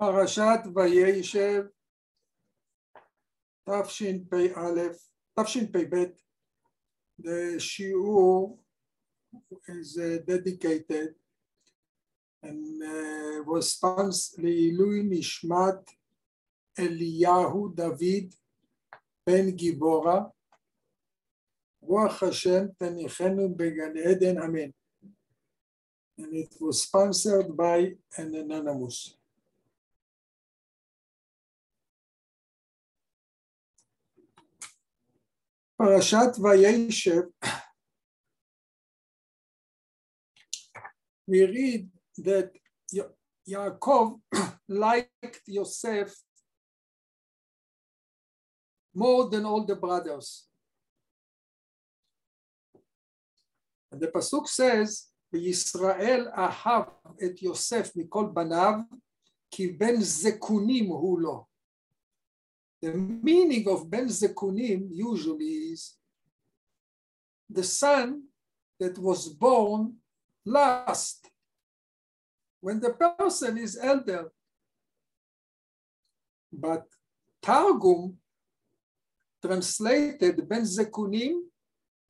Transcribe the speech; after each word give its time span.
פרשת 0.00 0.60
וישב 0.74 1.62
תשפ"א, 3.64 4.88
תשפ"ב, 5.40 5.94
the 7.22 7.58
שיעור 7.58 8.62
is 9.68 9.98
uh, 9.98 10.18
dedicated 10.26 11.14
and 12.42 12.82
uh, 12.82 13.44
was 13.46 13.72
sponsored 13.72 14.42
לעילוי 14.42 15.02
נשמת 15.10 15.90
אליהו 16.78 17.68
דוד 17.68 18.34
בן 19.26 19.50
גיבורה, 19.50 20.20
רוח 21.84 22.22
השם 22.22 22.66
תניחנו 22.78 23.54
בגן 23.56 23.96
עדן 23.96 24.42
אמן. 24.42 24.70
And 26.18 26.34
it 26.34 26.54
was 26.60 26.82
sponsored 26.82 27.56
by 27.56 27.96
an 28.18 28.34
anonymous. 28.34 29.16
פרשת 35.76 36.38
וישב, 36.42 37.22
we 41.26 41.46
read 41.46 41.88
that 42.18 42.50
Yaakov 43.48 44.20
liked 44.68 45.42
Yosef 45.46 46.14
more 48.94 49.30
than 49.30 49.46
all 49.46 49.64
the 49.64 49.76
brothers. 49.76 50.48
And 53.94 54.00
the 54.00 54.08
Pasuk 54.08 54.46
says, 54.46 55.06
וישראל 55.32 56.28
אהב 56.28 56.84
את 57.24 57.42
יוסף 57.42 57.96
מכל 57.96 58.26
בניו, 58.34 58.74
כי 59.50 59.72
בן 59.72 60.00
זקונים 60.00 60.86
הוא 60.86 61.20
לו. 61.20 61.46
The 62.84 62.94
meaning 63.22 63.66
of 63.68 63.90
Ben 63.90 64.08
Zekunim 64.08 64.88
usually 64.90 65.72
is 65.72 65.98
the 67.50 67.62
son 67.62 68.22
that 68.78 68.98
was 68.98 69.28
born 69.28 69.96
last, 70.46 71.28
when 72.60 72.80
the 72.80 72.94
person 72.94 73.58
is 73.58 73.76
elder. 73.76 74.32
But 76.52 76.86
Targum 77.42 78.18
translated 79.42 80.48
Ben 80.48 80.62
Zekunim 80.62 81.36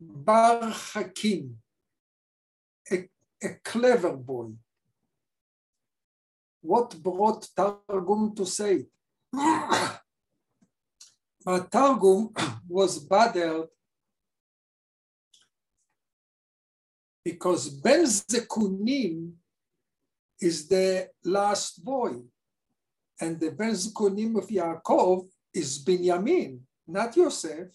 Bar 0.01 0.71
Hakim, 0.71 1.59
a, 2.92 3.10
a 3.44 3.50
clever 3.64 4.16
boy. 4.16 4.52
What 6.62 6.96
brought 7.02 7.48
Targum 7.56 8.36
to 8.36 8.46
say 8.46 8.76
it? 8.76 8.90
But 11.46 11.70
Targum 11.72 12.34
was 12.68 12.98
bothered 12.98 13.68
because 17.24 17.70
Ben 17.70 18.06
Zekunim 18.06 19.34
is 20.42 20.68
the 20.68 21.08
last 21.24 21.84
boy, 21.84 22.16
and 23.22 23.40
the 23.40 23.52
Ben 23.52 23.72
Zekunim 23.74 24.38
of 24.38 24.48
Yaakov 24.48 25.28
is 25.54 25.84
Binyamin, 25.84 26.60
not 26.88 27.16
Yosef. 27.16 27.70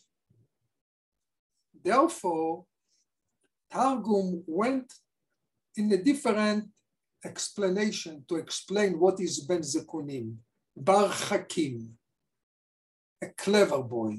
Therefore, 1.82 2.64
Targum 3.71 4.43
went 4.47 4.91
in 5.75 5.91
a 5.91 5.97
different 5.97 6.69
explanation 7.23 8.23
to 8.27 8.35
explain 8.35 8.99
what 8.99 9.19
is 9.19 9.39
Ben 9.41 9.61
Zekunim, 9.61 10.35
Bar 10.75 11.07
Hakim 11.07 11.97
a 13.21 13.27
clever 13.27 13.81
boy. 13.81 14.17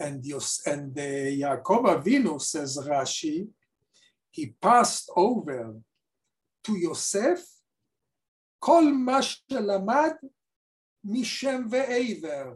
And, 0.00 0.24
Yos, 0.24 0.62
and 0.66 0.98
uh, 0.98 1.02
Yaakov 1.02 2.02
Avinu, 2.02 2.40
says 2.40 2.78
Rashi, 2.78 3.46
he 4.30 4.54
passed 4.60 5.10
over 5.16 5.76
to 6.64 6.72
Yosef 6.76 7.40
כל 8.58 8.84
מה 8.92 9.22
שלמד 9.22 10.12
משם 11.04 11.66
ועבר 11.70 12.54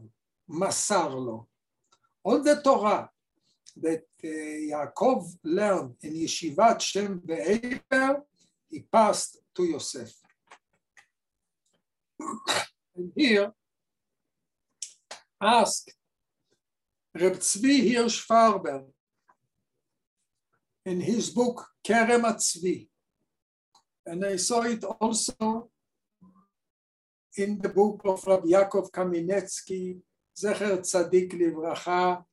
מסר 0.49 1.15
לו. 1.15 1.47
All 2.29 2.43
the 2.43 2.63
Torah 2.65 3.09
that 3.76 4.04
uh, 4.24 4.28
Yaakov 4.28 5.38
learned 5.44 5.96
in 6.02 6.14
Yeshivat 6.14 6.82
Shem 6.82 7.22
ve'ever, 7.26 8.22
he 8.70 8.80
passed 8.92 9.40
to 9.56 9.64
Yosef. 9.64 10.12
and 12.96 13.12
here 13.16 13.52
asked 15.42 15.94
Reb 17.14 17.34
Tzvi 17.34 17.94
Hirsch 17.94 18.26
Farber 18.28 18.86
in 20.86 21.02
his 21.02 21.30
book 21.30 21.66
Kerem 21.86 22.24
Atzvi, 22.24 22.88
and 24.06 24.26
I 24.26 24.36
saw 24.38 24.62
it 24.64 24.84
also 24.84 25.70
in 27.38 27.60
the 27.60 27.70
book 27.70 28.02
of 28.06 28.26
Rabbi 28.26 28.48
Yaakov 28.48 28.92
Kaminetsky, 28.92 30.00
Zecher 30.38 30.80
Tzadik 30.80 31.32
Livracha, 31.34 32.24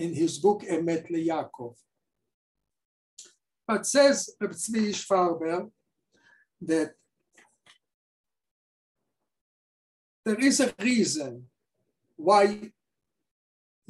in 0.00 0.14
his 0.14 0.38
book 0.38 0.62
Emet 0.62 1.10
LeYaakov. 1.10 1.74
But 3.68 3.86
says 3.86 4.30
Tzvi 4.42 4.94
Farber 5.08 5.70
that 6.62 6.92
there 10.24 10.40
is 10.40 10.60
a 10.60 10.72
reason 10.80 11.46
why 12.16 12.72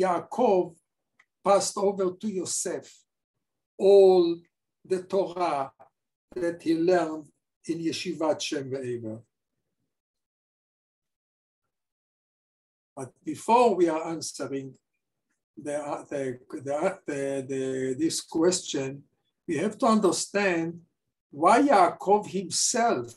Yaakov 0.01 0.77
passed 1.45 1.79
over 1.79 2.13
to 2.21 2.29
Yosef 2.29 2.87
all 3.79 4.37
the 4.85 5.03
Torah 5.05 5.73
that 6.35 6.63
he 6.63 6.75
learned 6.77 7.27
in 7.67 7.79
Yeshivat 7.79 8.41
Shem 8.41 8.71
Ve'ever. 8.71 9.21
But 12.97 13.13
before 13.25 13.75
we 13.77 13.89
are 13.89 14.09
answering 14.09 14.75
the, 15.63 16.07
the, 16.11 16.39
the, 17.07 17.47
the, 17.49 17.97
this 17.99 18.21
question, 18.21 19.03
we 19.47 19.57
have 19.57 19.77
to 19.79 19.87
understand 19.87 20.81
why 21.31 21.63
Yaakov 21.63 22.27
himself 22.27 23.15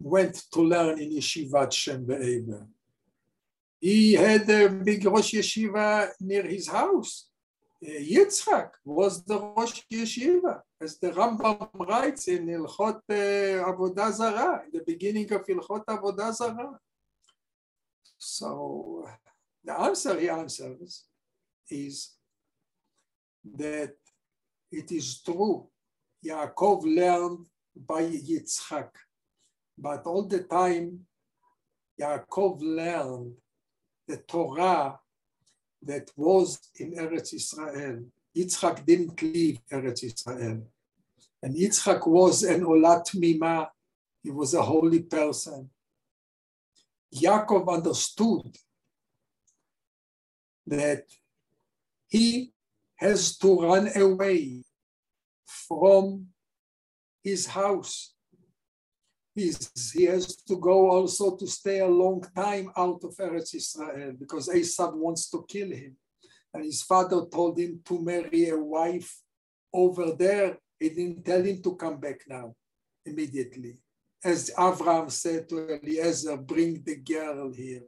went 0.00 0.34
to 0.52 0.60
learn 0.62 0.98
in 0.98 1.10
Yeshivat 1.10 1.72
Shem 1.72 2.06
Ve'ever. 2.06 2.66
He 3.80 4.14
had 4.14 4.48
a 4.50 4.68
big 4.68 5.04
Rosh 5.04 5.34
Yeshiva 5.34 6.10
near 6.20 6.42
his 6.42 6.68
house. 6.68 7.28
Yitzchak 7.82 8.70
was 8.84 9.24
the 9.24 9.38
Rosh 9.38 9.82
Yeshiva, 9.92 10.60
as 10.80 10.98
the 10.98 11.12
Rambam 11.12 11.68
writes 11.74 12.26
in 12.26 12.46
Ilchot 12.48 13.00
uh, 13.08 13.70
Avodah 13.70 14.12
Zarah, 14.12 14.62
the 14.72 14.82
beginning 14.84 15.32
of 15.32 15.46
Ilchot 15.46 15.84
Avodah 15.84 16.34
Zarah. 16.34 16.78
So 18.18 19.08
the 19.68 19.78
answer 19.78 20.18
he 20.18 20.30
answers 20.30 21.04
is 21.70 22.14
that 23.44 23.94
it 24.72 24.90
is 24.90 25.20
true. 25.20 25.68
Yaakov 26.24 26.84
learned 26.84 27.44
by 27.76 28.02
Yitzchak, 28.02 28.88
but 29.76 30.06
all 30.06 30.22
the 30.26 30.44
time 30.44 31.00
Yaakov 32.00 32.62
learned 32.62 33.34
the 34.06 34.16
Torah 34.16 34.98
that 35.82 36.10
was 36.16 36.58
in 36.76 36.94
Eretz 36.94 37.34
Israel. 37.34 38.04
Yitzchak 38.34 38.86
didn't 38.86 39.20
leave 39.20 39.60
Eretz 39.70 40.02
Israel. 40.02 40.62
And 41.42 41.54
Yitzchak 41.54 42.06
was 42.06 42.42
an 42.42 42.62
Olat 42.64 43.14
Mima, 43.14 43.70
he 44.22 44.30
was 44.30 44.54
a 44.54 44.62
holy 44.62 45.00
person. 45.00 45.68
Yaakov 47.14 47.68
understood 47.68 48.56
that 50.68 51.04
he 52.08 52.52
has 52.96 53.36
to 53.38 53.60
run 53.62 53.90
away 53.96 54.64
from 55.46 56.26
his 57.22 57.46
house 57.46 58.14
He's, 59.38 59.92
he 59.92 60.02
has 60.06 60.34
to 60.34 60.56
go 60.56 60.90
also 60.90 61.36
to 61.36 61.46
stay 61.46 61.78
a 61.78 61.86
long 61.86 62.24
time 62.34 62.72
out 62.76 62.98
of 63.04 63.14
Eretz 63.16 63.54
Israel 63.54 64.12
because 64.18 64.48
Esav 64.48 64.94
wants 64.94 65.30
to 65.30 65.44
kill 65.48 65.70
him. 65.70 65.96
And 66.52 66.64
his 66.64 66.82
father 66.82 67.24
told 67.32 67.56
him 67.56 67.80
to 67.84 68.02
marry 68.02 68.48
a 68.48 68.58
wife 68.58 69.22
over 69.72 70.10
there. 70.10 70.58
He 70.80 70.88
didn't 70.88 71.24
tell 71.24 71.40
him 71.40 71.62
to 71.62 71.76
come 71.76 72.00
back 72.00 72.18
now 72.26 72.56
immediately. 73.06 73.78
As 74.24 74.50
Avram 74.58 75.08
said 75.08 75.48
to 75.50 75.74
Eliezer, 75.74 76.36
bring 76.36 76.82
the 76.82 76.96
girl 76.96 77.52
here. 77.52 77.82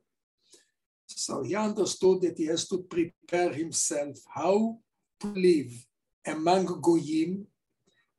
So 1.17 1.43
he 1.43 1.55
understood 1.55 2.23
that 2.23 2.39
he 2.39 2.47
has 2.47 2.69
to 2.69 2.79
prepare 2.79 3.53
himself 3.53 4.17
how 4.29 4.79
to 5.21 5.27
live 5.27 5.73
among 6.27 6.81
goyim, 6.81 7.47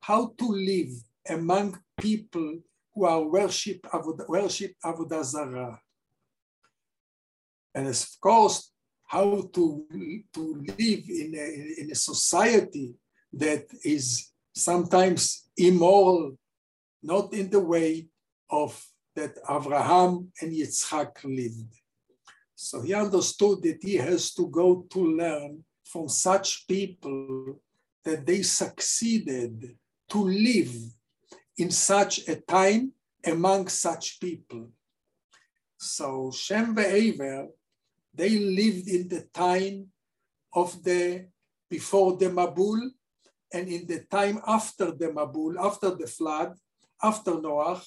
how 0.00 0.34
to 0.38 0.46
live 0.48 0.92
among 1.28 1.78
people 1.98 2.60
who 2.94 3.04
are 3.04 3.22
worship 3.24 3.86
worship 4.28 4.72
Avodah 4.84 5.24
Zarah. 5.24 5.80
And 7.74 7.88
of 7.88 8.06
course, 8.20 8.70
how 9.06 9.48
to, 9.54 9.86
to 10.34 10.64
live 10.78 11.04
in 11.08 11.34
a, 11.34 11.80
in 11.82 11.90
a 11.90 11.94
society 11.94 12.94
that 13.32 13.64
is 13.84 14.30
sometimes 14.54 15.48
immoral, 15.56 16.36
not 17.02 17.32
in 17.32 17.48
the 17.50 17.60
way 17.60 18.08
of 18.50 18.82
that 19.14 19.36
Abraham 19.48 20.30
and 20.40 20.52
Yitzhak 20.52 21.24
lived. 21.24 21.81
So 22.64 22.80
he 22.80 22.94
understood 22.94 23.60
that 23.64 23.78
he 23.82 23.96
has 23.96 24.32
to 24.34 24.46
go 24.46 24.86
to 24.88 25.00
learn 25.04 25.64
from 25.84 26.08
such 26.08 26.64
people 26.68 27.60
that 28.04 28.24
they 28.24 28.42
succeeded 28.42 29.76
to 30.10 30.18
live 30.18 30.72
in 31.58 31.72
such 31.72 32.28
a 32.28 32.36
time 32.36 32.92
among 33.26 33.66
such 33.66 34.20
people. 34.20 34.70
So 35.76 36.30
Shem 36.30 36.76
Ve'ever, 36.76 37.48
they 38.14 38.38
lived 38.38 38.88
in 38.88 39.08
the 39.08 39.22
time 39.34 39.88
of 40.54 40.84
the, 40.84 41.26
before 41.68 42.16
the 42.16 42.30
Mabul, 42.30 42.80
and 43.52 43.66
in 43.68 43.88
the 43.88 44.04
time 44.04 44.40
after 44.46 44.92
the 44.92 45.08
Mabul, 45.08 45.56
after 45.58 45.90
the 45.96 46.06
flood, 46.06 46.56
after 47.02 47.40
Noah, 47.40 47.82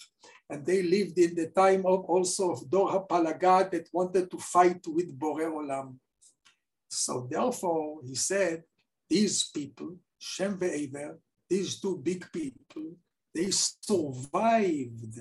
and 0.50 0.66
they 0.66 0.84
lived 0.84 1.18
in 1.18 1.36
the 1.36 1.48
time 1.48 1.86
of 1.86 2.06
also 2.06 2.52
of 2.52 2.70
Dor 2.70 2.92
HaPalaga 2.92 3.72
that 3.72 3.90
wanted 3.92 4.30
to 4.30 4.38
fight 4.38 4.86
with 4.88 5.18
Bore 5.18 5.42
Olam. 5.42 5.96
So 6.88 7.28
therefore, 7.30 8.02
he 8.06 8.16
said, 8.16 8.64
these 9.10 9.50
people, 9.50 9.98
Shem 10.20 10.58
ve'Ever, 10.58 11.18
these 11.50 11.80
two 11.80 11.98
big 11.98 12.32
people, 12.32 12.96
they 13.34 13.50
survived 13.52 15.20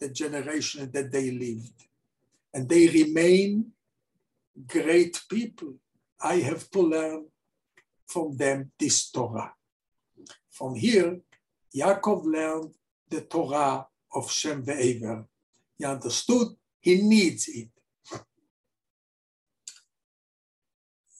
the 0.00 0.08
generation 0.08 0.90
that 0.92 1.12
they 1.12 1.30
lived. 1.30 1.86
And 2.52 2.68
they 2.68 2.88
remain 2.88 3.72
great 4.66 5.20
people. 5.28 5.74
I 6.20 6.36
have 6.36 6.68
to 6.70 6.80
learn 6.80 7.26
from 8.06 8.36
them 8.36 8.72
this 8.78 9.10
Torah. 9.10 9.54
From 10.50 10.74
here, 10.74 11.20
Yaakov 11.74 12.24
learned 12.24 12.74
the 13.08 13.20
Torah 13.20 13.86
of 14.14 14.30
Shem 14.30 14.62
ve'Ever. 14.62 15.24
He 15.78 15.84
understood 15.84 16.48
he 16.80 17.02
needs 17.02 17.48
it. 17.48 17.68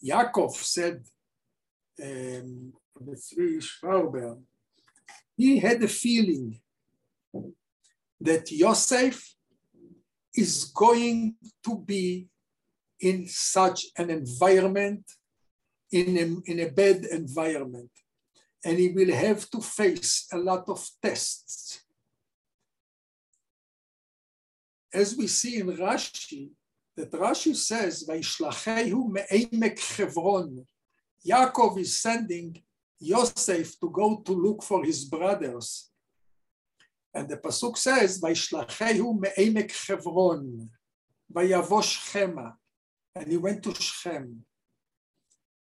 Yaakov 0.02 0.52
said, 0.52 1.04
um, 2.02 2.72
the 2.98 3.12
Tzvi 3.12 3.62
Farber, 3.82 4.40
he 5.36 5.58
had 5.58 5.82
a 5.82 5.88
feeling 5.88 6.58
that 8.20 8.50
Yosef 8.50 9.34
is 10.34 10.64
going 10.64 11.34
to 11.64 11.78
be 11.78 12.28
in 13.00 13.26
such 13.26 13.86
an 13.96 14.10
environment, 14.10 15.04
in 15.92 16.16
a, 16.16 16.50
in 16.50 16.60
a 16.60 16.70
bad 16.70 17.04
environment, 17.06 17.90
and 18.64 18.78
he 18.78 18.88
will 18.88 19.12
have 19.12 19.48
to 19.50 19.60
face 19.60 20.26
a 20.32 20.38
lot 20.38 20.68
of 20.68 20.86
tests. 21.02 21.82
As 24.92 25.16
we 25.16 25.26
see 25.26 25.58
in 25.58 25.68
Rashi, 25.68 26.50
that 26.96 27.12
Rashi 27.12 27.54
says, 27.54 28.04
Vaishlachehu 28.08 29.10
me'emek 29.10 29.78
Chevron. 29.78 30.66
Yaakov 31.26 31.78
is 31.78 32.00
sending 32.00 32.62
Yosef 32.98 33.78
to 33.80 33.88
go 33.90 34.22
to 34.24 34.32
look 34.32 34.62
for 34.62 34.84
his 34.84 35.04
brothers. 35.04 35.90
And 37.14 37.28
the 37.28 37.36
Pasuk 37.36 37.76
says, 37.76 38.20
Vaishlachehu 38.20 39.20
me'emek 39.20 39.70
Chevron. 39.70 40.68
Vayavosh 41.32 41.98
Shechema. 41.98 42.54
And 43.14 43.30
he 43.30 43.36
went 43.36 43.62
to 43.62 43.74
Shechem. 43.74 44.44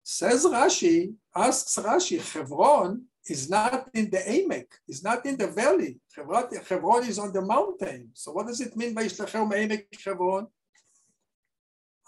Says 0.03 0.45
Rashi, 0.45 1.15
asks 1.35 1.77
Rashi, 1.77 2.21
Chevron 2.23 3.03
is 3.28 3.50
not 3.50 3.90
in 3.94 4.10
the 4.10 4.18
Emek, 4.18 4.68
is 4.88 5.04
not 5.04 5.26
in 5.26 5.38
the 5.38 5.48
valley. 5.48 6.00
Chevron 6.14 7.06
is 7.06 7.20
on 7.20 7.32
the 7.32 7.42
mountain. 7.42 8.10
So 8.14 8.32
what 8.32 8.48
does 8.48 8.62
it 8.62 8.76
mean 8.76 8.94
by 8.94 9.06
Ishlachem 9.06 9.52
Emek 9.52 9.86
Chevron? 9.98 10.48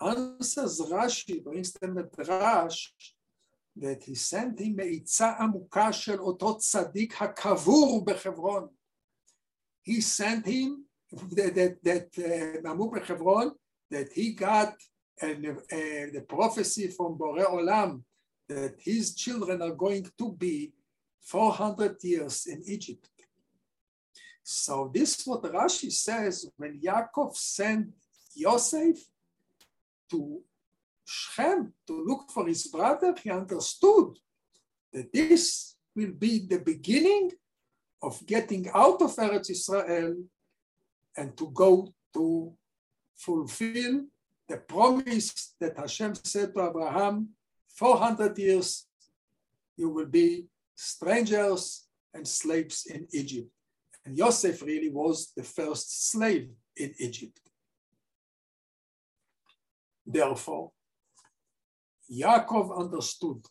Answers 0.01 0.81
Rashi, 0.81 1.43
brings 1.43 1.71
them 1.73 1.95
the 1.95 2.23
Rash, 2.23 2.93
that 3.75 4.03
he 4.03 4.15
sent 4.15 4.59
him 4.59 4.75
מעיצה 4.75 5.33
עמוקה 5.39 5.93
של 5.93 6.19
אותו 6.19 6.57
צדיק 6.57 7.21
הקבור 7.21 8.05
בחברון. 8.05 8.67
He 9.83 10.01
sent 10.01 10.45
him, 10.45 10.85
that, 11.11 11.55
that, 11.55 11.83
that 11.83 12.17
uh, 12.17 12.67
עמוק 12.69 12.95
בחברון, 12.95 13.49
that 13.91 14.11
he 14.13 14.33
got 14.33 14.73
and 15.21 15.45
uh, 15.45 15.55
the 15.71 16.23
prophecy 16.27 16.87
from 16.87 17.17
Bore 17.17 17.45
Olam 17.45 18.01
that 18.49 18.75
his 18.79 19.15
children 19.15 19.61
are 19.61 19.73
going 19.73 20.05
to 20.17 20.33
be 20.33 20.73
400 21.20 21.96
years 22.02 22.46
in 22.46 22.62
Egypt. 22.66 23.08
So 24.42 24.90
this 24.92 25.20
is 25.20 25.26
what 25.26 25.42
Rashi 25.42 25.92
says 25.92 26.50
when 26.56 26.80
Yaakov 26.80 27.36
sent 27.36 27.92
Yosef 28.34 28.96
to 30.10 30.40
Shechem 31.04 31.72
to 31.86 32.04
look 32.06 32.30
for 32.30 32.46
his 32.46 32.66
brother, 32.66 33.14
he 33.22 33.30
understood 33.30 34.18
that 34.92 35.12
this 35.12 35.76
will 35.94 36.12
be 36.12 36.46
the 36.46 36.58
beginning 36.58 37.32
of 38.02 38.24
getting 38.26 38.68
out 38.74 39.02
of 39.02 39.14
Eretz 39.16 39.50
Israel 39.50 40.16
and 41.16 41.36
to 41.36 41.50
go 41.50 41.92
to 42.14 42.52
fulfill 43.16 44.04
the 44.48 44.56
promise 44.56 45.54
that 45.60 45.76
Hashem 45.76 46.14
said 46.14 46.54
to 46.54 46.68
Abraham, 46.68 47.30
400 47.74 48.38
years 48.38 48.86
you 49.76 49.90
will 49.90 50.06
be 50.06 50.46
strangers 50.78 51.88
and 52.14 52.26
slaves 52.26 52.86
in 52.86 53.06
Egypt. 53.12 53.50
And 54.06 54.16
Yosef 54.16 54.62
really 54.62 54.90
was 54.90 55.32
the 55.36 55.42
first 55.42 56.10
slave 56.10 56.50
in 56.76 56.94
Egypt. 56.98 57.40
Therefore, 60.06 60.70
Yaakov 62.10 62.78
understood 62.78 63.44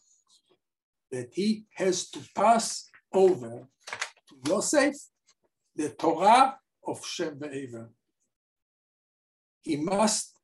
that 1.11 1.29
he 1.33 1.65
has 1.75 2.09
to 2.11 2.19
pass 2.33 2.89
over 3.13 3.67
to 4.29 4.35
Yosef 4.47 4.95
the 5.75 5.89
Torah 5.89 6.57
of 6.87 7.05
Shem 7.05 7.35
Ve'ever. 7.35 7.89
He 9.61 9.75
must, 9.75 10.39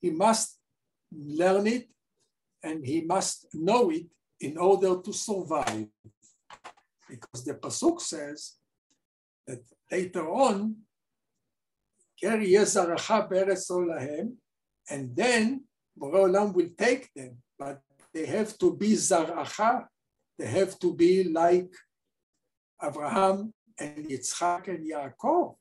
he 0.00 0.10
must 0.10 0.58
learn 1.10 1.66
it 1.66 1.88
and 2.62 2.86
he 2.86 3.00
must 3.00 3.46
know 3.54 3.90
it 3.90 4.06
in 4.42 4.58
order 4.58 5.00
to 5.00 5.12
survive. 5.12 5.86
Because 7.08 7.44
the 7.44 7.54
Pasuk 7.54 8.00
says 8.00 8.56
that 9.46 9.62
later 9.90 10.28
on, 10.28 10.76
and 14.90 15.16
then 15.16 15.64
Boreolam 15.98 16.54
will 16.54 16.70
take 16.76 17.12
them, 17.14 17.36
but 17.58 17.80
they 18.14 18.26
have 18.26 18.56
to 18.58 18.76
be 18.76 18.92
Zaracha, 18.92 19.86
they 20.38 20.46
have 20.46 20.78
to 20.78 20.94
be 20.94 21.24
like 21.24 21.72
Abraham 22.82 23.52
and 23.78 24.06
Yitzchak 24.08 24.68
and 24.68 24.84
Yaakov. 24.90 25.56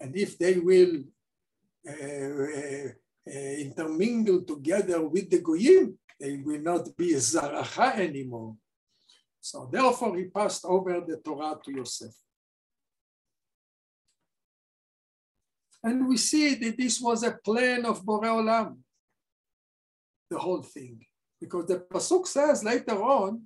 And 0.00 0.16
if 0.16 0.38
they 0.38 0.58
will 0.58 1.02
uh, 1.88 1.92
uh, 1.92 2.88
uh, 3.28 3.56
intermingle 3.66 4.42
together 4.42 5.06
with 5.06 5.30
the 5.30 5.40
Goyim, 5.40 5.98
they 6.18 6.36
will 6.38 6.60
not 6.60 6.96
be 6.96 7.12
a 7.14 7.18
Zaracha 7.18 7.98
anymore. 7.98 8.56
So 9.40 9.68
therefore 9.70 10.16
he 10.16 10.24
passed 10.24 10.64
over 10.64 11.00
the 11.06 11.18
Torah 11.18 11.58
to 11.64 11.72
Yosef. 11.72 12.14
And 15.82 16.08
we 16.08 16.16
see 16.16 16.54
that 16.56 16.76
this 16.76 17.00
was 17.00 17.22
a 17.22 17.32
plan 17.44 17.84
of 17.84 18.04
Bore 18.04 18.22
Olam, 18.22 18.78
the 20.28 20.38
whole 20.38 20.62
thing. 20.62 21.04
Because 21.40 21.66
the 21.66 21.78
Pasuk 21.78 22.26
says 22.26 22.64
later 22.64 23.00
on 23.00 23.42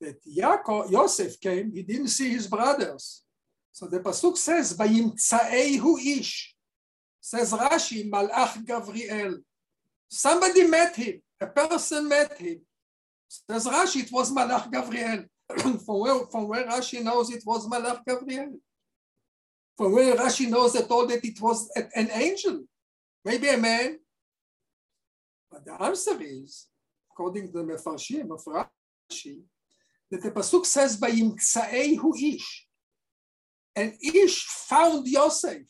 that 0.00 0.16
Yaakov, 0.26 0.90
Yosef 0.90 1.40
came, 1.40 1.72
he 1.72 1.82
didn't 1.82 2.08
see 2.08 2.30
his 2.30 2.46
brothers. 2.46 3.22
So 3.72 3.86
the 3.86 4.00
Pasuk 4.00 4.36
says, 4.36 4.76
Vayimtsaehu 4.76 6.18
ish. 6.18 6.54
Says 7.20 7.52
Rashi, 7.52 8.10
Malach 8.10 8.62
Gavriel. 8.64 9.38
Somebody 10.08 10.66
met 10.66 10.96
him. 10.96 11.22
A 11.40 11.46
person 11.46 12.08
met 12.08 12.38
him. 12.38 12.60
Says 13.28 13.66
Rashi, 13.66 14.02
it 14.04 14.12
was 14.12 14.30
Malach 14.32 14.70
Gabriel. 14.70 15.24
from, 15.58 15.78
where, 16.00 16.26
from 16.26 16.48
where 16.48 16.66
Rashi 16.66 17.02
knows 17.02 17.30
it 17.30 17.42
was 17.46 17.68
Malach 17.68 18.00
Gabriel? 18.06 18.58
From 19.76 19.92
where 19.92 20.16
Rashi 20.16 20.48
knows 20.48 20.74
that 20.74 20.90
all 20.90 21.06
that 21.06 21.24
it 21.24 21.40
was 21.40 21.70
an 21.94 22.10
angel, 22.12 22.64
maybe 23.24 23.48
a 23.48 23.56
man. 23.56 23.98
But 25.50 25.64
the 25.64 25.80
answer 25.82 26.18
is, 26.20 26.66
according 27.10 27.52
to 27.52 27.58
the 27.58 27.64
Mefarshim 27.64 28.30
of 28.30 28.44
Rashi, 28.44 29.40
that 30.10 30.22
the 30.22 30.30
Pasuk 30.30 30.66
says, 30.66 30.96
by 30.96 31.10
Hu 31.10 32.14
Ish. 32.14 32.66
And 33.76 33.94
Ish 34.02 34.44
found 34.44 35.06
Yosef. 35.06 35.62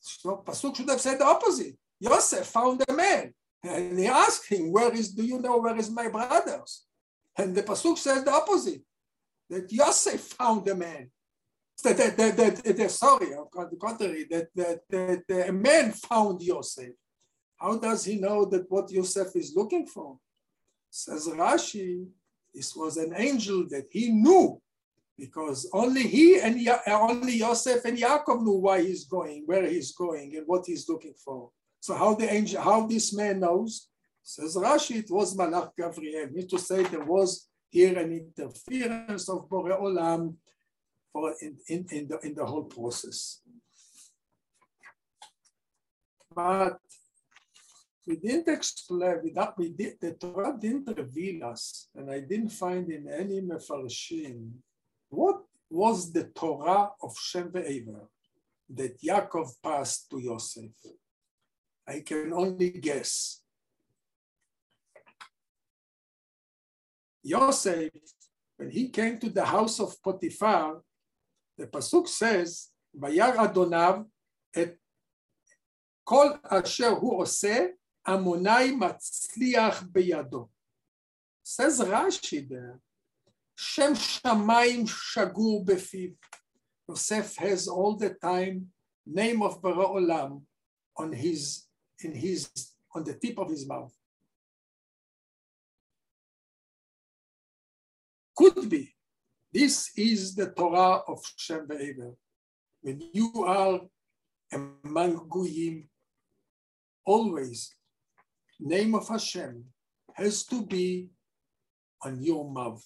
so 0.00 0.42
Pasuk 0.46 0.76
should 0.76 0.88
have 0.88 1.00
said 1.00 1.18
the 1.18 1.26
opposite. 1.26 1.76
Yosef 2.00 2.46
found 2.46 2.82
a 2.88 2.92
man. 2.92 3.34
And 3.62 3.98
he 3.98 4.06
asked 4.06 4.48
him, 4.48 4.72
Where 4.72 4.92
is, 4.94 5.10
do 5.10 5.24
you 5.24 5.40
know 5.40 5.58
where 5.58 5.76
is 5.76 5.90
my 5.90 6.08
brothers? 6.08 6.84
And 7.36 7.54
the 7.54 7.62
Pasuk 7.62 7.98
says 7.98 8.24
the 8.24 8.32
opposite, 8.32 8.82
that 9.50 9.70
Yosef 9.72 10.20
found 10.20 10.68
a 10.68 10.74
man. 10.74 11.10
That, 11.84 11.96
that, 11.96 12.16
that, 12.16 12.36
that, 12.36 12.76
that 12.76 12.90
sorry, 12.90 13.34
on 13.34 13.68
the 13.70 13.76
contrary, 13.76 14.26
that, 14.30 14.48
that, 14.56 14.80
that, 14.90 15.22
that 15.28 15.48
a 15.48 15.52
man 15.52 15.92
found 15.92 16.42
Yosef. 16.42 16.90
How 17.56 17.78
does 17.78 18.04
he 18.04 18.16
know 18.16 18.44
that 18.46 18.70
what 18.70 18.90
Yosef 18.90 19.34
is 19.34 19.54
looking 19.54 19.86
for? 19.86 20.18
Says 20.90 21.28
Rashi, 21.28 22.06
this 22.54 22.74
was 22.74 22.96
an 22.96 23.12
angel 23.16 23.66
that 23.70 23.86
he 23.90 24.10
knew 24.10 24.60
because 25.18 25.68
only 25.72 26.02
he 26.02 26.40
and 26.40 26.56
only 26.86 27.36
Yosef 27.36 27.84
and 27.84 27.98
Yaakov 27.98 28.42
knew 28.42 28.58
why 28.58 28.82
he's 28.82 29.04
going, 29.04 29.42
where 29.46 29.66
he's 29.66 29.92
going, 29.92 30.36
and 30.36 30.46
what 30.46 30.64
he's 30.66 30.88
looking 30.88 31.14
for. 31.14 31.50
So 31.80 31.94
how 31.94 32.14
the 32.14 32.32
angel, 32.32 32.60
how 32.60 32.86
this 32.86 33.14
man 33.14 33.40
knows? 33.40 33.88
Says 34.22 34.56
Rashi, 34.56 34.96
it 34.96 35.10
was 35.10 35.36
Malach 35.36 35.70
Gavriel. 35.78 36.30
Need 36.32 36.50
to 36.50 36.58
say 36.58 36.82
there 36.82 37.04
was 37.04 37.48
here 37.70 37.98
an 37.98 38.12
interference 38.12 39.28
of 39.28 39.48
Bore 39.48 39.70
Olam 39.70 40.34
for 41.12 41.34
in, 41.40 41.56
in, 41.68 41.86
in, 41.90 42.08
the, 42.08 42.18
in 42.20 42.34
the 42.34 42.44
whole 42.44 42.64
process. 42.64 43.40
But 46.34 46.78
we 48.06 48.16
didn't 48.16 48.48
explain, 48.48 49.20
we, 49.22 49.32
not, 49.32 49.58
we 49.58 49.70
did, 49.70 49.94
the 50.00 50.12
Torah 50.12 50.56
didn't 50.58 50.96
reveal 50.96 51.44
us, 51.44 51.88
and 51.94 52.10
I 52.10 52.20
didn't 52.20 52.50
find 52.50 52.90
in 52.90 53.08
any 53.08 53.40
Mefarshim, 53.40 54.50
what 55.08 55.42
was 55.70 56.12
the 56.12 56.24
Torah 56.24 56.90
of 57.02 57.16
Shem 57.18 57.50
Ve'ever 57.50 58.06
that 58.70 59.00
Yaakov 59.02 59.50
passed 59.62 60.08
to 60.10 60.18
Yosef? 60.18 60.70
I 61.88 62.00
can 62.00 62.32
only 62.34 62.70
guess. 62.70 63.40
Yosef, 67.22 67.90
when 68.58 68.70
he 68.70 68.90
came 68.90 69.18
to 69.18 69.30
the 69.30 69.44
house 69.44 69.80
of 69.80 69.96
Potiphar, 70.02 70.82
the 71.56 71.66
Pasuk 71.66 72.06
says, 72.06 72.68
Vayar 72.96 73.36
Adonav 73.36 74.04
et 74.54 74.76
kol 76.04 76.38
asher 76.50 76.94
hu 76.94 77.22
oseh 77.22 77.70
Adonai 78.06 78.72
matzliach 78.72 79.90
beyado. 79.90 80.48
Says 81.42 81.80
Rashi 81.80 82.48
there, 82.48 82.80
Shem 83.54 83.94
Shamayim 83.94 84.88
shagur 84.88 85.64
befiv. 85.64 86.14
Yosef 86.88 87.36
has 87.36 87.68
all 87.68 87.96
the 87.96 88.10
time 88.10 88.68
name 89.06 89.42
of 89.42 89.60
Bore 89.60 90.00
Olam 90.00 90.42
on 90.96 91.12
his, 91.12 91.67
in 92.02 92.14
his, 92.14 92.50
on 92.94 93.04
the 93.04 93.14
tip 93.14 93.38
of 93.38 93.50
his 93.50 93.66
mouth. 93.66 93.92
Could 98.36 98.70
be. 98.70 98.94
This 99.52 99.90
is 99.96 100.34
the 100.34 100.50
Torah 100.50 101.02
of 101.08 101.20
Shem 101.36 101.66
Ve'ever. 101.66 102.14
When 102.82 103.00
you 103.12 103.44
are 103.44 103.80
among 104.52 105.28
Goyim, 105.28 105.88
always 107.04 107.74
name 108.60 108.94
of 108.94 109.08
Hashem 109.08 109.64
has 110.14 110.44
to 110.46 110.64
be 110.66 111.08
on 112.04 112.22
your 112.22 112.50
mouth. 112.50 112.84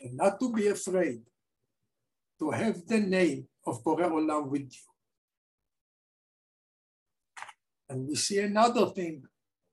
And 0.00 0.16
not 0.16 0.38
to 0.40 0.52
be 0.52 0.68
afraid 0.68 1.20
to 2.38 2.50
have 2.50 2.86
the 2.86 3.00
name 3.00 3.48
of 3.66 3.82
Borei 3.82 4.08
Olam 4.10 4.48
with 4.48 4.62
you. 4.62 4.97
And 7.88 8.06
we 8.08 8.14
see 8.16 8.38
another 8.38 8.86
thing, 8.86 9.22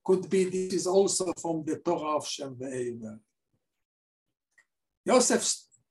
could 0.04 0.30
be 0.30 0.44
this 0.44 0.72
is 0.72 0.86
also 0.86 1.32
from 1.40 1.64
the 1.64 1.78
Torah 1.78 2.16
of 2.16 2.26
Shem 2.26 2.54
Ve'ever. 2.54 3.18
Yosef 5.04 5.44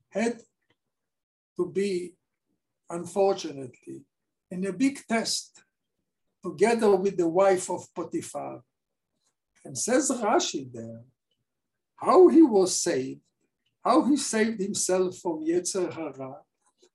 had 0.09 0.39
to 1.57 1.69
be, 1.69 2.13
unfortunately, 2.89 4.01
in 4.49 4.65
a 4.65 4.73
big 4.73 4.99
test 5.07 5.61
together 6.43 6.95
with 6.95 7.17
the 7.17 7.27
wife 7.27 7.69
of 7.69 7.93
Potiphar. 7.93 8.61
And 9.63 9.77
says 9.77 10.11
Rashi 10.11 10.71
there, 10.71 11.01
how 11.95 12.27
he 12.27 12.41
was 12.41 12.79
saved, 12.79 13.21
how 13.83 14.03
he 14.05 14.15
saved 14.15 14.61
himself 14.61 15.17
from 15.17 15.43
Yetzer 15.45 15.91
Hara. 15.91 16.37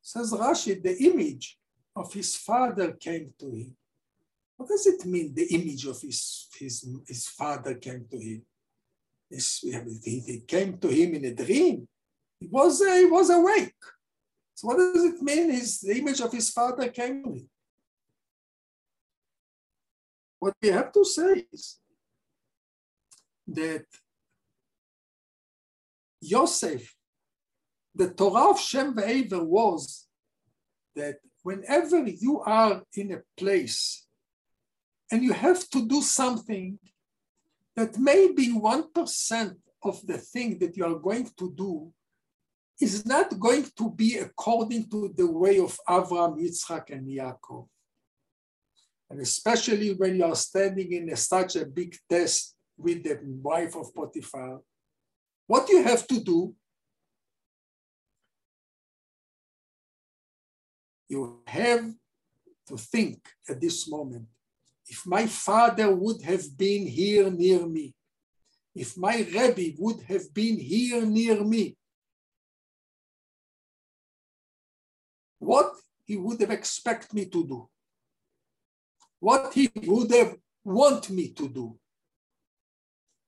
Says 0.01 0.33
Rashi, 0.33 0.83
the 0.83 0.97
image 1.05 1.59
of 1.97 2.13
his 2.13 2.37
father 2.37 2.93
came 2.93 3.35
to 3.41 3.51
him. 3.51 3.77
What 4.61 4.69
does 4.69 4.87
it 4.87 5.07
mean, 5.07 5.33
the 5.35 5.47
image 5.55 5.87
of 5.87 5.99
his, 6.03 6.47
his, 6.59 6.87
his 7.09 7.29
father 7.29 7.77
came 7.77 8.05
to 8.11 8.19
him? 8.19 8.43
he 9.31 10.43
came 10.47 10.77
to 10.77 10.89
him 10.89 11.15
in 11.15 11.25
a 11.25 11.35
dream. 11.35 11.89
He 12.39 12.47
was, 12.47 12.83
uh, 12.83 12.95
he 12.95 13.07
was 13.07 13.31
awake. 13.31 13.83
So 14.55 14.69
what 14.69 14.77
does 14.77 15.03
it 15.03 15.23
mean? 15.23 15.51
His, 15.51 15.81
the 15.81 15.97
image 15.97 16.21
of 16.21 16.31
his 16.31 16.51
father 16.51 16.91
came 16.91 17.25
to 17.25 17.31
him. 17.31 17.49
What 20.41 20.53
we 20.61 20.69
have 20.69 20.93
to 20.93 21.07
say 21.07 21.47
is 21.51 21.79
that 23.47 23.87
Yosef, 26.21 26.95
the 27.95 28.11
Torah 28.11 28.51
of 28.51 28.61
Shem 28.61 28.95
Ve'ever 28.95 29.43
was 29.43 30.07
that 30.95 31.17
whenever 31.45 32.07
you 32.07 32.41
are 32.41 32.83
in 32.95 33.13
a 33.13 33.23
place 33.39 34.07
and 35.11 35.23
you 35.23 35.33
have 35.33 35.69
to 35.71 35.87
do 35.87 36.03
something 36.03 36.79
that 37.77 37.99
maybe 37.99 38.53
1% 38.53 39.57
of 39.83 40.07
the 40.07 40.19
thing 40.19 40.59
that 40.59 40.77
you 40.77 40.85
are 40.85 40.99
going 40.99 41.29
to 41.39 41.53
do 41.57 41.93
is 42.81 43.05
not 43.05 43.39
going 43.39 43.67
to 43.77 43.91
be 43.91 44.19
according 44.19 44.89
to 44.89 45.13
the 45.17 45.31
way 45.31 45.59
of 45.59 45.79
Avraham, 45.89 46.39
Yitzchak, 46.41 46.91
and 46.91 47.07
Yaakov. 47.07 47.67
And 49.11 49.21
especially 49.21 49.95
when 49.95 50.17
you 50.17 50.25
are 50.25 50.37
standing 50.37 50.93
in 50.93 51.11
a, 51.11 51.17
such 51.17 51.57
a 51.57 51.67
big 51.67 51.97
test 52.09 52.55
with 52.79 53.03
the 53.03 53.19
wife 53.43 53.75
of 53.77 53.95
Potiphar, 53.95 54.61
what 55.47 55.69
you 55.69 55.83
have 55.83 56.07
to 56.07 56.21
do, 56.21 56.55
you 61.09 61.43
have 61.47 61.93
to 62.69 62.77
think 62.77 63.19
at 63.49 63.61
this 63.61 63.91
moment, 63.91 64.27
if 64.91 65.07
my 65.07 65.27
father 65.27 65.95
would 65.95 66.21
have 66.23 66.45
been 66.57 66.87
here 66.87 67.31
near 67.31 67.67
me, 67.67 67.95
if 68.75 68.99
my 68.99 69.17
Rebbe 69.17 69.77
would 69.79 70.03
have 70.03 70.33
been 70.35 70.59
here 70.59 71.05
near 71.07 71.43
me, 71.43 71.77
what 75.39 75.73
he 76.05 76.17
would 76.17 76.41
have 76.41 76.51
expected 76.51 77.15
me 77.15 77.25
to 77.27 77.47
do 77.47 77.69
what 79.21 79.53
he 79.53 79.71
would 79.87 80.11
have 80.11 80.35
want 80.65 81.11
me 81.11 81.29
to 81.29 81.49
do. 81.49 81.79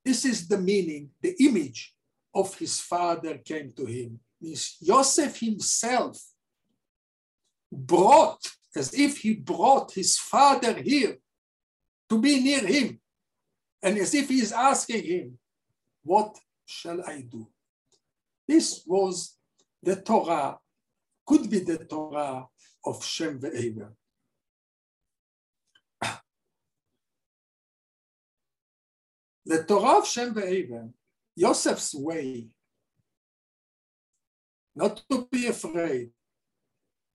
This 0.04 0.24
is 0.24 0.48
the 0.48 0.58
meaning, 0.58 1.10
the 1.20 1.36
image 1.38 1.94
of 2.34 2.58
his 2.58 2.80
father 2.80 3.38
came 3.38 3.72
to 3.76 3.84
him. 3.84 4.18
Means 4.40 4.76
Joseph 4.82 5.38
himself 5.38 6.20
brought, 7.70 8.40
as 8.74 8.92
if 8.94 9.18
he 9.18 9.34
brought 9.34 9.92
his 9.92 10.18
father 10.18 10.74
here 10.74 11.18
to 12.12 12.20
be 12.20 12.40
near 12.40 12.66
him, 12.66 13.00
and 13.82 13.96
as 13.96 14.14
if 14.14 14.28
he 14.28 14.40
is 14.40 14.52
asking 14.52 15.02
him, 15.02 15.38
What 16.04 16.38
shall 16.66 17.00
I 17.06 17.22
do? 17.22 17.48
This 18.46 18.82
was 18.86 19.38
the 19.82 19.96
Torah, 19.96 20.58
could 21.26 21.48
be 21.48 21.60
the 21.60 21.78
Torah 21.78 22.46
of 22.84 23.02
Shem 23.02 23.40
Ve'ever. 23.40 23.92
The 29.46 29.64
Torah 29.64 30.00
of 30.00 30.06
Shem 30.06 30.34
Ve'ever, 30.34 30.92
Yosef's 31.34 31.94
way, 31.94 32.48
not 34.76 35.02
to 35.10 35.26
be 35.32 35.46
afraid, 35.46 36.10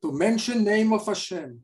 to 0.01 0.11
mention 0.11 0.63
name 0.63 0.91
of 0.91 1.05
Hashem 1.05 1.63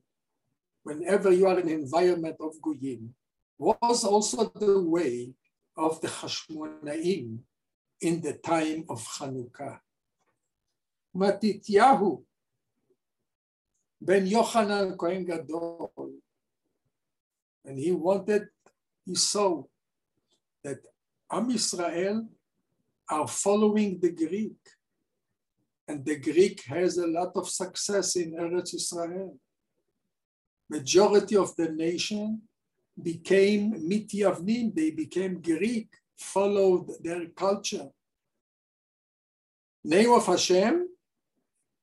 whenever 0.84 1.32
you 1.32 1.48
are 1.48 1.60
in 1.60 1.70
environment 1.70 2.36
of 2.40 2.62
Goyim, 2.62 3.16
was 3.58 4.04
also 4.04 4.52
the 4.56 4.82
way 4.82 5.34
of 5.78 6.02
the 6.02 6.08
Hashmonaim 6.08 7.40
in 8.02 8.22
the 8.22 8.34
time 8.34 8.86
of 8.90 9.02
Chanukah. 9.02 9.80
Matityahu 11.16 12.24
ben 14.02 14.28
Yochanan 14.28 14.98
Kohen 14.98 15.26
Gadol, 15.26 15.92
and 17.66 17.80
he 17.80 17.92
wanted, 17.92 18.48
he 19.06 19.16
saw 19.16 19.64
that 20.64 20.80
Am 21.32 21.50
Israel 21.50 22.28
are 23.10 23.28
following 23.28 24.00
the 24.00 24.12
Greek. 24.12 24.58
And 25.88 26.06
the 26.06 26.18
Greek 26.18 26.64
has 26.66 26.98
a 26.98 27.08
lot 27.08 27.32
of 27.36 27.50
success 27.50 28.16
in 28.16 28.34
Eretz 28.34 28.74
Israel. 28.74 29.38
Majority 30.70 31.36
of 31.36 31.56
the 31.56 31.70
nation 31.70 32.42
became 33.02 33.74
Mityavnim, 33.90 34.76
they 34.76 34.92
became 34.92 35.42
Greek, 35.42 35.90
followed 36.18 36.92
their 37.02 37.26
culture. 37.28 37.90
Name 39.84 40.12
of 40.12 40.26
Hashem, 40.26 40.88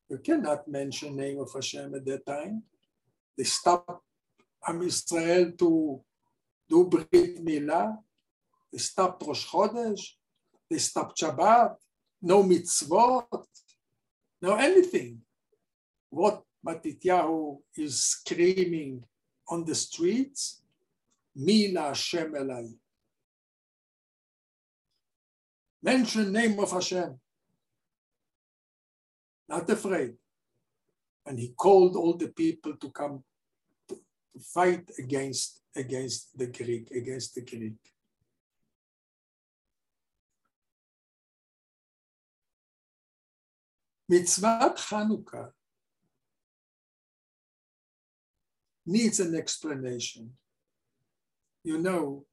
you 0.09 0.19
cannot 0.19 0.67
mention 0.67 1.17
name 1.17 1.38
of 1.38 1.52
Hashem 1.52 1.95
at 1.95 2.05
that 2.07 2.26
time. 2.26 2.62
They 3.37 3.45
stopped 3.45 4.02
Am 4.67 4.83
Israel 4.83 5.52
to 5.59 6.00
do 6.69 6.85
Brit 6.85 7.45
Milah. 7.45 7.97
They 8.73 8.79
stopped 8.79 9.26
Rosh 9.26 9.47
Chodesh. 9.47 10.00
They 10.69 10.79
stopped 10.79 11.21
Shabbat. 11.21 11.76
No 12.23 12.43
mitzvot. 12.43 13.45
No 14.43 14.55
anything. 14.57 15.21
What 16.11 16.43
Matityahu 16.67 17.59
is 17.76 18.02
screaming 18.02 19.05
on 19.49 19.64
the 19.64 19.75
streets, 19.75 20.61
Mi 21.37 21.73
LaHashem 21.73 22.33
Elai. 22.33 22.75
Mention 25.83 26.33
name 26.33 26.59
of 26.59 26.71
Hashem. 26.71 27.19
Not 29.49 29.69
afraid. 29.71 30.15
And 31.27 31.39
he 31.39 31.49
called 31.57 31.97
all 31.97 32.15
the 32.15 32.29
people 32.29 32.77
to 32.77 32.91
come 32.91 33.25
to, 33.89 33.95
to 33.95 34.41
fight 34.41 34.91
against, 34.99 35.63
against 35.75 36.37
the 36.37 36.47
Greek, 36.47 36.91
against 36.91 37.35
the 37.35 37.43
Greek. 37.43 37.79
Mitzvah 44.09 44.75
Chanukah 44.77 45.51
needs 48.85 49.21
an 49.21 49.37
explanation. 49.37 50.33
You 51.62 51.79
know 51.79 52.25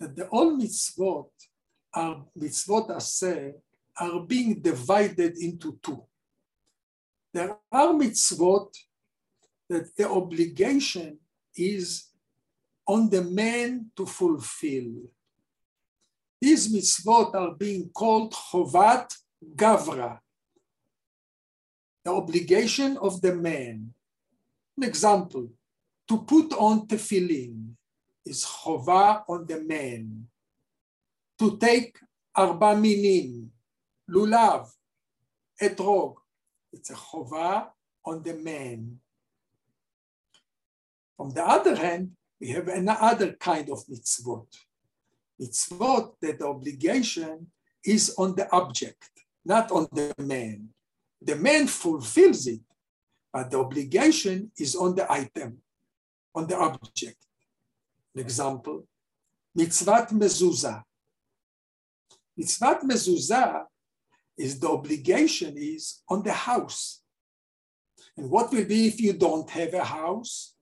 that 0.00 0.16
the 0.16 0.26
all 0.28 0.56
mitzvot 0.56 1.28
are 1.92 2.24
mitzvot 2.38 2.88
aseh 2.90 3.52
are 4.00 4.20
being 4.20 4.60
divided 4.60 5.36
into 5.38 5.78
two. 5.82 6.02
There 7.32 7.56
are 7.70 7.92
mitzvot 7.92 8.74
that 9.68 9.94
the 9.96 10.08
obligation 10.08 11.18
is 11.56 12.08
on 12.86 13.10
the 13.10 13.22
man 13.22 13.90
to 13.96 14.06
fulfill. 14.06 14.92
These 16.40 16.72
mitzvot 16.72 17.34
are 17.34 17.54
being 17.54 17.90
called 17.90 18.32
chovat 18.32 19.14
gavra, 19.54 20.18
the 22.04 22.12
obligation 22.12 22.96
of 22.98 23.20
the 23.20 23.34
man. 23.34 23.94
An 24.76 24.84
example, 24.84 25.48
to 26.08 26.18
put 26.22 26.52
on 26.52 26.86
tefillin 26.86 27.74
is 28.24 28.44
chova 28.44 29.22
on 29.28 29.46
the 29.46 29.60
man. 29.60 30.26
To 31.38 31.56
take 31.58 31.98
arba 32.34 32.76
minim, 32.76 33.50
lulav, 34.10 34.70
etrog, 35.60 36.14
it's 36.72 36.90
a 36.90 36.94
chova 36.94 37.68
on 38.04 38.22
the 38.22 38.34
man. 38.34 38.98
On 41.18 41.32
the 41.32 41.44
other 41.44 41.76
hand, 41.76 42.12
we 42.40 42.48
have 42.48 42.68
another 42.68 43.32
kind 43.34 43.70
of 43.70 43.84
mitzvot. 43.86 44.46
Mitzvot 45.40 46.14
that 46.20 46.38
the 46.38 46.46
obligation 46.46 47.46
is 47.84 48.14
on 48.18 48.34
the 48.34 48.50
object, 48.50 49.10
not 49.44 49.70
on 49.70 49.86
the 49.92 50.12
man. 50.18 50.68
The 51.22 51.36
man 51.36 51.66
fulfills 51.66 52.46
it, 52.46 52.60
but 53.32 53.50
the 53.50 53.58
obligation 53.58 54.50
is 54.58 54.74
on 54.74 54.94
the 54.94 55.10
item 55.10 55.58
on 56.34 56.46
the 56.46 56.56
object. 56.56 57.16
An 58.14 58.20
example, 58.20 58.86
mitzvat 59.58 60.10
mezuzah. 60.10 60.82
Mitzvat 62.38 62.82
mezuzah 62.82 63.64
is 64.36 64.58
the 64.58 64.68
obligation 64.68 65.54
is 65.56 66.02
on 66.08 66.22
the 66.22 66.32
house. 66.32 67.02
And 68.16 68.30
what 68.30 68.52
will 68.52 68.64
be 68.64 68.86
if 68.86 69.00
you 69.00 69.12
don't 69.12 69.48
have 69.50 69.74
a 69.74 69.84
house? 69.84 70.54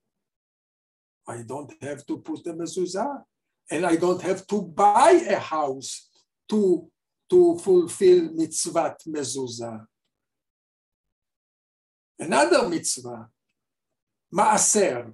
I 1.27 1.43
don't 1.43 1.71
have 1.81 2.05
to 2.07 2.17
put 2.17 2.45
a 2.47 2.53
mezuzah, 2.53 3.23
and 3.69 3.85
I 3.85 3.95
don't 3.95 4.21
have 4.21 4.45
to 4.47 4.61
buy 4.61 5.11
a 5.29 5.39
house 5.39 6.09
to, 6.49 6.89
to 7.29 7.57
fulfill 7.59 8.29
mitzvat 8.29 8.95
mezuzah. 9.07 9.85
Another 12.19 12.67
mitzvah, 12.67 13.27
maaser. 14.33 15.13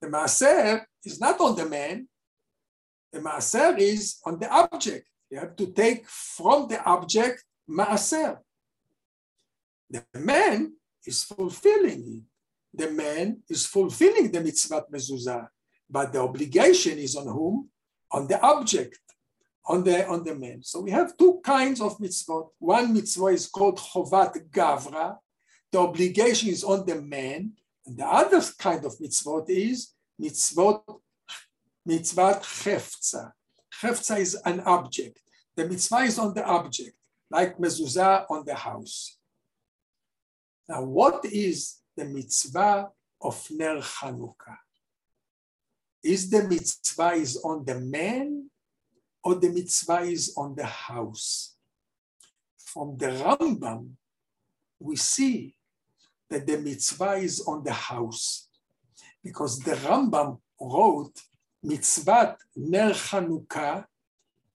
The 0.00 0.08
maaser 0.08 0.84
is 1.04 1.20
not 1.20 1.40
on 1.40 1.56
the 1.56 1.66
man. 1.66 2.08
The 3.12 3.20
maaser 3.20 3.78
is 3.78 4.18
on 4.24 4.38
the 4.38 4.50
object. 4.52 5.08
You 5.30 5.38
have 5.38 5.56
to 5.56 5.66
take 5.72 6.06
from 6.08 6.68
the 6.68 6.82
object 6.84 7.44
maaser. 7.68 8.38
The 9.90 10.04
man 10.14 10.74
is 11.04 11.24
fulfilling 11.24 12.04
it. 12.16 12.22
The 12.74 12.90
man 12.90 13.42
is 13.48 13.66
fulfilling 13.66 14.30
the 14.30 14.40
mitzvah 14.40 14.84
mezuzah, 14.92 15.48
but 15.90 16.12
the 16.12 16.20
obligation 16.20 16.98
is 16.98 17.16
on 17.16 17.26
whom? 17.26 17.68
On 18.12 18.26
the 18.26 18.40
object, 18.40 19.00
on 19.66 19.82
the 19.84 20.06
on 20.06 20.22
the 20.24 20.34
man. 20.34 20.62
So 20.62 20.80
we 20.80 20.90
have 20.90 21.16
two 21.16 21.40
kinds 21.42 21.80
of 21.80 21.98
mitzvot. 21.98 22.48
One 22.58 22.92
mitzvah 22.92 23.26
is 23.26 23.46
called 23.46 23.78
chovat 23.78 24.34
gavra. 24.50 25.16
The 25.72 25.78
obligation 25.78 26.50
is 26.50 26.64
on 26.64 26.86
the 26.86 27.00
man, 27.00 27.52
and 27.88 27.96
the 27.96 28.06
other 28.06 28.42
kind 28.58 28.84
of 28.84 28.98
mitzvot 28.98 29.48
is 29.48 29.94
mitzvot, 30.20 30.82
mitzvot 31.88 32.42
chefza. 32.42 33.32
Chefza 33.80 34.18
is 34.18 34.34
an 34.44 34.60
object. 34.60 35.18
The 35.56 35.66
mitzvah 35.66 36.00
is 36.00 36.18
on 36.18 36.34
the 36.34 36.44
object, 36.44 36.94
like 37.30 37.56
mezuzah 37.56 38.26
on 38.28 38.44
the 38.44 38.54
house. 38.54 39.16
Now, 40.68 40.82
what 40.84 41.24
is 41.24 41.78
the 41.96 42.04
mitzvah 42.04 42.90
of 43.22 43.46
Ner 43.50 43.80
Chanukah? 43.80 44.58
Is 46.02 46.28
the 46.28 46.44
mitzvah 46.46 47.12
is 47.12 47.38
on 47.38 47.64
the 47.64 47.80
man 47.80 48.50
or 49.24 49.36
the 49.36 49.48
mitzvah 49.48 50.00
is 50.00 50.34
on 50.36 50.54
the 50.54 50.66
house? 50.66 51.56
From 52.58 52.98
the 52.98 53.06
Rambam, 53.06 53.92
we 54.78 54.96
see 54.96 55.54
that 56.29 56.47
the 56.47 56.57
mitzvah 56.57 57.13
is 57.13 57.41
on 57.47 57.63
the 57.63 57.73
house 57.73 58.49
because 59.23 59.59
the 59.59 59.75
Rambam 59.75 60.37
wrote 60.59 61.19
מצוות 61.63 62.29
נר 62.57 62.93
חנוכה 62.93 63.81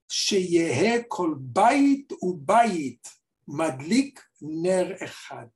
שיהא 0.08 1.02
כל 1.08 1.34
בית 1.38 2.12
ובית 2.22 3.08
מדליק 3.48 4.20
נר 4.42 4.92
אחד. 5.04 5.46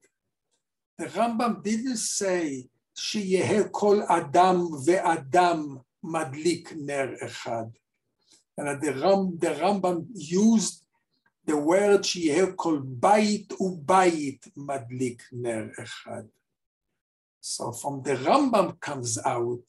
The 1.00 1.04
Rambam 1.04 1.62
didn't 1.62 2.20
say 2.20 2.66
שיהא 2.94 3.62
כל 3.70 4.02
אדם 4.02 4.56
ואדם 4.84 5.76
מדליק 6.02 6.72
נר 6.76 7.08
אחד. 7.26 7.64
And 8.60 8.80
the, 8.82 8.92
Ram, 8.92 9.38
the 9.38 9.54
Rambam 9.60 10.04
used 10.14 10.84
the 11.46 11.56
word 11.56 12.02
שיהא 12.04 12.46
כל 12.56 12.80
בית 12.84 13.52
ובית 13.60 14.46
מדליק 14.56 15.22
נר 15.32 15.64
אחד. 15.82 16.22
So 17.40 17.72
from 17.72 18.02
the 18.02 18.14
Rambam 18.16 18.80
comes 18.80 19.18
out 19.24 19.64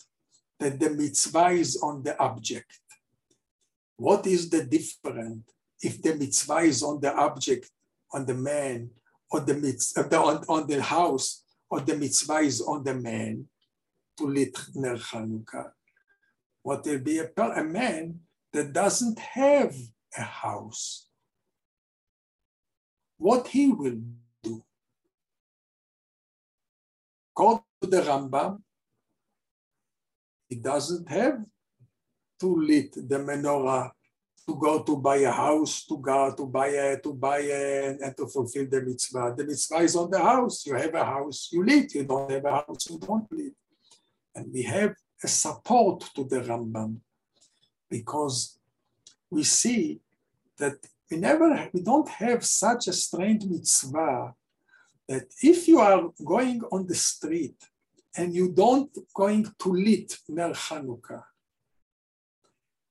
that 0.59 0.79
the 0.79 0.89
mitzvah 0.89 1.49
is 1.49 1.77
on 1.81 2.03
the 2.03 2.17
object. 2.19 2.79
What 3.97 4.27
is 4.27 4.49
the 4.49 4.63
difference 4.63 5.49
if 5.81 6.01
the 6.01 6.15
mitzvah 6.15 6.59
is 6.59 6.83
on 6.83 7.01
the 7.01 7.13
object, 7.13 7.69
on 8.13 8.25
the 8.25 8.35
man, 8.35 8.91
or 9.31 9.39
the 9.39 9.55
mitzvah 9.55 10.17
on, 10.17 10.43
on 10.47 10.67
the 10.67 10.81
house, 10.81 11.43
or 11.69 11.81
the 11.81 11.95
mitzvah 11.95 12.39
is 12.39 12.61
on 12.61 12.83
the 12.83 12.93
man 12.93 13.47
to 14.17 14.27
lit 14.27 14.55
ner 14.75 14.97
Chanukah? 14.97 15.71
What 16.61 16.85
will 16.85 16.99
be 16.99 17.17
a, 17.19 17.29
a 17.35 17.63
man 17.63 18.19
that 18.53 18.71
doesn't 18.71 19.17
have 19.19 19.75
a 20.15 20.21
house? 20.21 21.06
What 23.18 23.48
he 23.48 23.72
will 23.72 24.00
do? 24.42 24.62
Go 27.34 27.64
to 27.80 27.86
the 27.88 28.00
Rambam, 28.02 28.62
he 30.48 30.56
doesn't 30.56 31.08
have 31.08 31.44
to 32.40 32.56
lit 32.56 32.92
the 32.94 33.18
menorah 33.18 33.90
to 34.46 34.56
go 34.56 34.82
to 34.82 34.96
buy 34.96 35.16
a 35.16 35.30
house, 35.30 35.84
to 35.84 35.98
go 35.98 36.32
to 36.34 36.46
buy 36.46 36.68
a, 36.68 36.98
to 37.00 37.12
buy 37.12 37.40
a, 37.40 37.98
and 38.00 38.16
to 38.16 38.26
fulfill 38.26 38.66
the 38.66 38.80
mitzvah. 38.80 39.34
The 39.36 39.44
mitzvah 39.44 39.78
is 39.78 39.94
on 39.94 40.10
the 40.10 40.20
house. 40.20 40.64
You 40.64 40.74
have 40.74 40.94
a 40.94 41.04
house, 41.04 41.50
you 41.52 41.64
lit. 41.64 41.94
You 41.94 42.04
don't 42.04 42.30
have 42.30 42.44
a 42.46 42.50
house, 42.52 42.88
you 42.88 42.98
don't 42.98 43.30
lit. 43.30 43.52
And 44.34 44.50
we 44.52 44.62
have 44.62 44.94
a 45.22 45.28
support 45.28 46.08
to 46.14 46.24
the 46.24 46.40
Rambam 46.40 46.96
because 47.90 48.58
we 49.30 49.44
see 49.44 50.00
that 50.56 50.76
we 51.09 51.17
never, 51.17 51.69
we 51.73 51.81
don't 51.81 52.09
have 52.09 52.45
such 52.45 52.87
a 52.87 52.93
strange 52.93 53.45
mitzvah 53.45 54.33
that 55.07 55.25
if 55.41 55.67
you 55.67 55.79
are 55.79 56.09
going 56.23 56.61
on 56.71 56.87
the 56.87 56.95
street 56.95 57.55
and 58.15 58.33
you 58.33 58.51
don't 58.51 58.95
going 59.13 59.45
to 59.59 59.69
lit 59.69 60.17
Ner 60.29 60.53
Chanukah, 60.53 61.23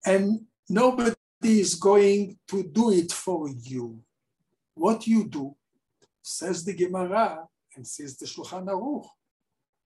and 0.05 0.42
nobody 0.68 1.14
is 1.42 1.75
going 1.75 2.38
to 2.49 2.62
do 2.62 2.90
it 2.90 3.12
for 3.12 3.49
you, 3.49 4.01
what 4.75 5.07
you 5.07 5.29
do, 5.29 5.55
says 6.23 6.64
the 6.64 6.75
Gemara 6.75 7.47
and 7.75 7.87
says 7.87 8.16
the 8.16 8.27
Shulchan 8.27 8.66
Aruch, 8.66 9.07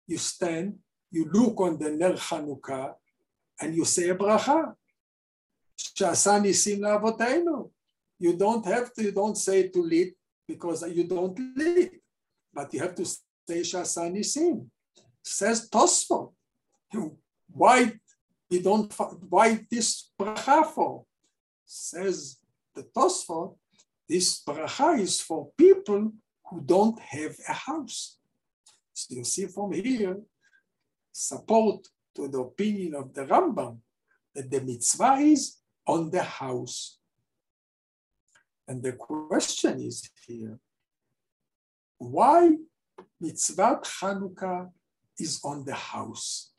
you 0.07 0.17
stand, 0.17 0.77
you 1.11 1.29
look 1.31 1.59
on 1.61 1.77
the 1.77 1.91
Ner 1.91 2.13
Chanukah, 2.13 2.93
and 3.61 3.75
you 3.75 3.85
say 3.85 4.09
a 4.09 4.15
bracha. 4.15 4.75
שעשה 5.77 6.39
ניסים 6.39 6.83
לאבותינו. 6.83 7.69
you 8.22 8.36
don't 8.36 8.64
have 8.66 8.94
to, 8.94 9.02
you 9.02 9.10
don't 9.10 9.36
say 9.36 9.68
to 9.68 9.82
lead 9.82 10.12
because 10.46 10.80
you 10.96 11.04
don't 11.04 11.36
lead, 11.56 11.90
but 12.54 12.72
you 12.72 12.78
have 12.78 12.94
to 12.94 13.04
say 13.04 13.62
She'asa 13.64 14.02
Nissim. 14.02 14.66
Says 15.24 15.68
Tosfot. 15.68 16.30
Why 17.52 17.92
you 18.48 18.62
don't, 18.62 18.92
why 19.28 19.66
this 19.68 20.10
bracha 20.18 20.64
for? 20.66 21.04
Says 21.66 22.38
the 22.76 22.84
Tosfot, 22.96 23.56
this 24.08 24.42
bracha 24.44 25.00
is 25.00 25.20
for 25.20 25.50
people 25.58 26.12
who 26.46 26.60
don't 26.60 27.00
have 27.00 27.34
a 27.48 27.52
house. 27.52 28.18
So 28.92 29.16
you 29.16 29.24
see 29.24 29.46
from 29.46 29.72
here, 29.72 30.16
support 31.10 31.88
to 32.14 32.28
the 32.28 32.38
opinion 32.38 32.94
of 32.94 33.12
the 33.12 33.24
Rambam 33.24 33.78
that 34.34 34.48
the 34.48 34.60
mitzvah 34.60 35.14
is 35.14 35.56
on 35.86 36.10
the 36.10 36.22
house. 36.22 36.98
And 38.72 38.82
the 38.82 38.94
question 38.94 39.82
is 39.82 40.08
here, 40.26 40.58
why 41.98 42.56
mitzvah 43.20 43.82
Chanukah 43.84 44.70
is 45.18 45.42
on 45.44 45.62
the 45.66 45.74
house? 45.74 46.52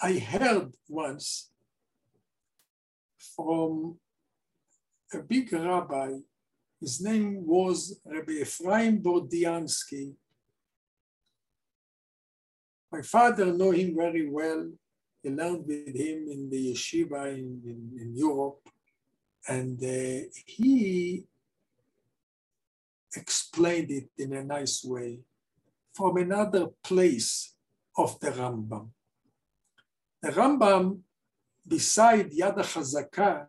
I 0.00 0.14
heard 0.14 0.72
once 0.88 1.52
from 3.36 3.98
a 5.14 5.18
big 5.18 5.52
rabbi 5.52 6.18
his 6.80 7.00
name 7.00 7.46
was 7.46 8.00
Rabbi 8.04 8.32
Ephraim 8.42 9.00
Borodiansky. 9.00 10.14
My 12.90 13.02
father 13.02 13.52
knew 13.52 13.70
him 13.70 13.94
very 13.94 14.28
well. 14.28 14.72
He 15.22 15.30
learned 15.30 15.66
with 15.66 15.94
him 15.94 16.28
in 16.28 16.50
the 16.50 16.72
yeshiva 16.72 17.32
in, 17.32 17.62
in, 17.64 18.00
in 18.00 18.16
Europe. 18.16 18.68
And 19.48 19.82
uh, 19.82 20.26
he 20.46 21.24
explained 23.14 23.90
it 23.90 24.08
in 24.18 24.32
a 24.34 24.42
nice 24.42 24.84
way 24.84 25.20
from 25.92 26.16
another 26.16 26.68
place 26.82 27.54
of 27.96 28.18
the 28.20 28.30
Rambam. 28.30 28.88
The 30.22 30.30
Rambam, 30.30 31.00
beside 31.66 32.30
Yad 32.30 32.56
HaChazakah 32.56 33.46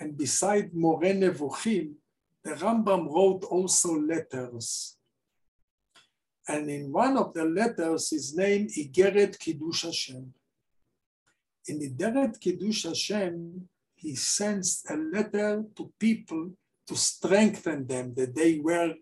and 0.00 0.16
beside 0.16 0.74
More 0.74 1.00
Nevuchim, 1.00 1.94
the 2.42 2.50
Rambam 2.50 3.06
wrote 3.12 3.44
also 3.44 3.94
letters. 3.98 4.96
And 6.46 6.68
in 6.68 6.92
one 6.92 7.16
of 7.16 7.32
the 7.32 7.44
letters 7.44 8.12
is 8.12 8.36
named 8.36 8.70
Igeret 8.70 9.38
Kiddush 9.38 9.84
Hashem. 9.84 10.34
In 11.66 11.80
Igeret 11.80 12.38
Kiddush 12.40 12.84
Hashem, 12.84 13.68
he 13.96 14.14
sends 14.16 14.84
a 14.88 14.96
letter 14.96 15.64
to 15.76 15.92
people 15.98 16.50
to 16.86 16.96
strengthen 16.96 17.86
them, 17.86 18.14
that 18.14 18.34
they 18.34 18.58
were 18.58 18.94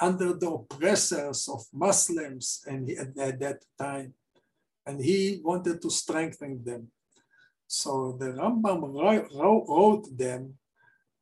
under 0.00 0.34
the 0.34 0.50
oppressors 0.50 1.48
of 1.48 1.64
Muslims 1.72 2.62
and 2.66 2.90
at, 2.90 3.16
at 3.18 3.40
that 3.40 3.64
time. 3.78 4.14
And 4.86 5.02
he 5.02 5.40
wanted 5.42 5.80
to 5.82 5.90
strengthen 5.90 6.62
them. 6.64 6.88
So 7.66 8.16
the 8.18 8.32
Rambam 8.32 8.82
wrote, 8.92 10.18
them 10.18 10.58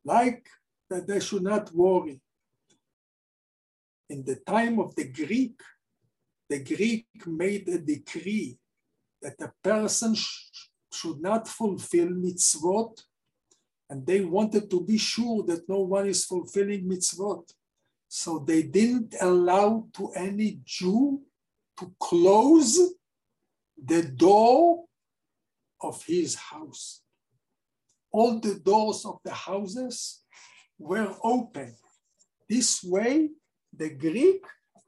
like 0.05 0.49
that 0.89 1.07
they 1.07 1.21
should 1.21 1.43
not 1.43 1.73
worry. 1.75 2.21
In 4.09 4.25
the 4.25 4.37
time 4.37 4.79
of 4.79 4.95
the 4.95 5.05
Greek, 5.05 5.61
the 6.49 6.61
Greek 6.65 7.07
made 7.27 7.69
a 7.69 7.79
decree 7.79 8.59
that 9.21 9.41
a 9.41 9.53
person 9.63 10.15
should 10.93 11.21
not 11.21 11.49
fulfill 11.49 12.09
mitzvot, 12.09 13.03
and 13.91 14.07
they 14.07 14.21
wanted 14.21 14.71
to 14.71 14.85
be 14.85 14.99
sure 14.99 15.43
that 15.45 15.69
no 15.69 15.81
one 15.81 16.07
is 16.07 16.25
fulfilling 16.25 16.89
mitzvot. 16.89 17.53
So 18.09 18.39
they 18.39 18.63
didn't 18.63 19.15
allow 19.21 19.87
to 19.95 20.11
any 20.13 20.61
Jew 20.65 21.23
to 21.79 21.93
close 22.01 22.79
the 23.83 24.03
door 24.03 24.85
of 25.81 26.03
his 26.05 26.35
house. 26.35 27.03
All 28.11 28.41
the 28.41 28.55
doors 28.55 29.05
of 29.05 29.19
the 29.25 29.33
houses 29.33 30.23
were 30.79 31.15
open. 31.23 31.75
This 32.49 32.83
way, 32.83 33.31
the 33.77 33.91
Greek, 33.91 34.45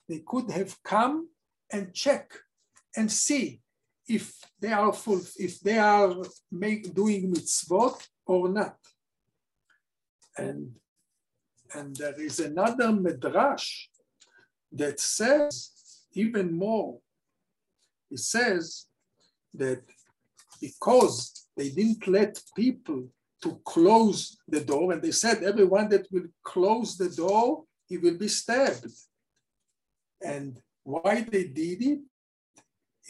they 0.09 0.23
could 0.27 0.51
have 0.51 0.83
come 0.83 1.29
and 1.71 1.95
check 1.95 2.33
and 2.97 3.13
see 3.13 3.61
if 4.11 4.25
they 4.61 4.73
are 4.73 4.93
full, 4.93 5.21
if 5.37 5.61
they 5.61 5.79
are 5.79 6.15
make, 6.51 6.93
doing 6.95 7.33
mitzvot 7.33 7.97
or 8.27 8.49
not. 8.49 8.77
And, 10.37 10.75
and 11.75 11.95
there 11.97 12.21
is 12.21 12.41
another 12.41 12.93
midrash 12.93 13.87
that 14.73 14.99
says 14.99 15.71
even 16.13 16.53
more. 16.53 16.99
It 18.11 18.19
says 18.19 18.87
that 19.55 19.83
because 20.61 21.47
they 21.57 21.71
didn't 21.71 22.07
let 22.09 22.43
people 22.57 23.09
to 23.43 23.61
close 23.65 24.37
the 24.49 24.61
door. 24.61 24.93
And 24.93 25.03
they 25.03 25.13
said, 25.13 25.43
everyone 25.43 25.89
that 25.91 26.07
will 26.11 26.29
close 26.43 26.97
the 26.97 27.11
door, 27.11 27.65
he 27.87 27.97
will 27.97 28.19
be 28.19 28.29
stabbed. 28.29 28.87
And 30.23 30.61
why 30.83 31.23
they 31.23 31.45
did 31.45 31.83
it? 31.83 32.01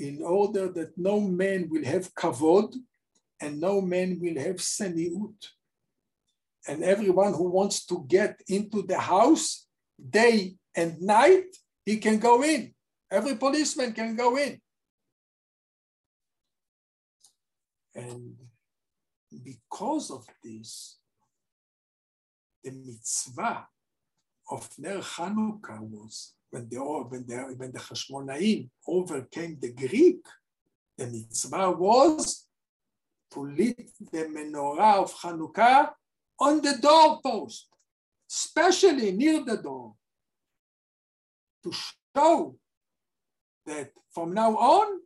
In 0.00 0.22
order 0.22 0.72
that 0.72 0.96
no 0.96 1.20
man 1.20 1.68
will 1.68 1.84
have 1.84 2.14
kavod 2.14 2.74
and 3.38 3.60
no 3.60 3.82
man 3.82 4.18
will 4.18 4.38
have 4.40 4.56
tzniut. 4.56 5.40
And 6.66 6.82
everyone 6.82 7.34
who 7.34 7.50
wants 7.50 7.84
to 7.86 8.04
get 8.08 8.40
into 8.48 8.80
the 8.82 8.98
house 8.98 9.66
day 10.18 10.56
and 10.74 10.98
night, 11.02 11.54
he 11.84 11.98
can 11.98 12.18
go 12.18 12.42
in. 12.42 12.74
Every 13.10 13.36
policeman 13.36 13.92
can 13.92 14.16
go 14.16 14.38
in. 14.38 14.58
And 17.94 18.36
because 19.44 20.10
of 20.10 20.24
this, 20.42 20.98
the 22.64 22.70
mitzvah 22.70 23.66
of 24.50 24.68
Ner 24.78 24.98
Chanukah 24.98 25.80
was 25.80 26.34
when 26.50 26.68
the, 26.68 26.78
when 26.78 27.26
the, 27.26 27.36
when 27.56 27.72
the 27.72 27.78
Hashmonaim 27.78 28.68
overcame 28.86 29.58
the 29.60 29.72
Greek, 29.72 30.24
the 30.98 31.06
mitzvah 31.06 31.70
was 31.70 32.46
to 33.32 33.40
lit 33.40 33.90
the 34.12 34.24
menorah 34.24 35.04
of 35.04 35.14
Chanukah 35.14 35.92
on 36.38 36.60
the 36.60 36.76
doorpost, 36.82 37.68
especially 38.28 39.12
near 39.12 39.44
the 39.44 39.56
door, 39.56 39.94
to 41.62 41.72
show 42.16 42.56
that 43.66 43.92
from 44.12 44.34
now 44.34 44.56
on, 44.56 45.00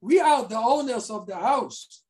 we 0.00 0.20
are 0.20 0.44
the 0.46 0.58
owners 0.58 1.08
of 1.10 1.26
the 1.26 1.36
house. 1.36 2.02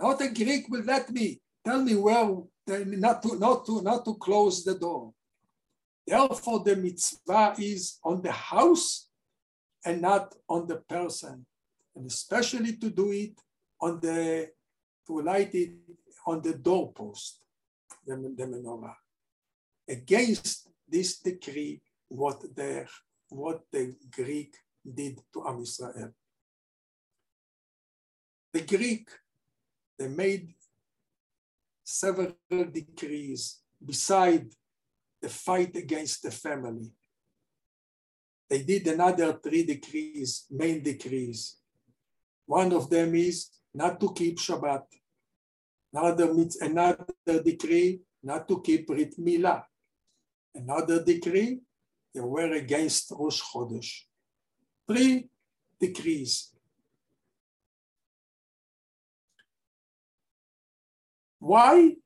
Not 0.00 0.20
a 0.20 0.28
Greek 0.28 0.68
will 0.68 0.84
let 0.84 1.10
me 1.10 1.40
tell 1.64 1.82
me 1.82 1.96
where 1.96 2.42
not 2.66 3.22
to 3.22 3.38
not 3.38 3.66
to 3.66 3.82
not 3.82 4.04
to 4.04 4.14
close 4.14 4.62
the 4.62 4.74
door. 4.74 5.12
Therefore, 6.08 6.60
the 6.60 6.74
mitzvah 6.74 7.54
is 7.58 7.98
on 8.02 8.22
the 8.22 8.32
house 8.32 9.08
and 9.84 10.00
not 10.00 10.34
on 10.48 10.66
the 10.66 10.76
person, 10.76 11.44
and 11.94 12.06
especially 12.06 12.76
to 12.76 12.88
do 12.88 13.12
it 13.12 13.38
on 13.78 14.00
the 14.00 14.48
to 15.06 15.20
light 15.20 15.54
it 15.54 15.72
on 16.26 16.40
the 16.40 16.54
doorpost, 16.54 17.40
the, 18.06 18.14
the 18.16 18.46
menorah. 18.46 18.94
Against 19.86 20.68
this 20.88 21.18
decree, 21.18 21.82
what 22.08 22.40
the 22.56 22.86
what 23.28 23.64
the 23.70 23.94
Greek 24.10 24.56
did 24.82 25.20
to 25.34 25.46
Am 25.46 25.60
Israel. 25.60 26.12
The 28.54 28.62
Greek 28.62 29.10
they 29.98 30.08
made 30.08 30.54
several 31.84 32.34
decrees 32.72 33.60
beside 33.84 34.48
the 35.20 35.28
fight 35.28 35.74
against 35.76 36.22
the 36.22 36.30
family. 36.30 36.90
They 38.48 38.62
did 38.62 38.86
another 38.86 39.34
three 39.34 39.64
decrees, 39.64 40.46
main 40.50 40.82
decrees. 40.82 41.56
One 42.46 42.72
of 42.72 42.88
them 42.88 43.14
is 43.14 43.50
not 43.74 44.00
to 44.00 44.12
keep 44.14 44.38
Shabbat. 44.38 44.84
Another, 45.92 46.34
another 46.60 47.42
decree, 47.44 48.00
not 48.22 48.48
to 48.48 48.60
keep 48.62 48.86
Brit 48.86 49.18
Milah. 49.18 49.64
Another 50.54 51.04
decree, 51.04 51.60
they 52.14 52.20
were 52.20 52.52
against 52.52 53.10
Rosh 53.10 53.42
Chodesh. 53.42 54.04
Three 54.86 55.28
decrees. 55.78 56.52
Why 61.38 61.96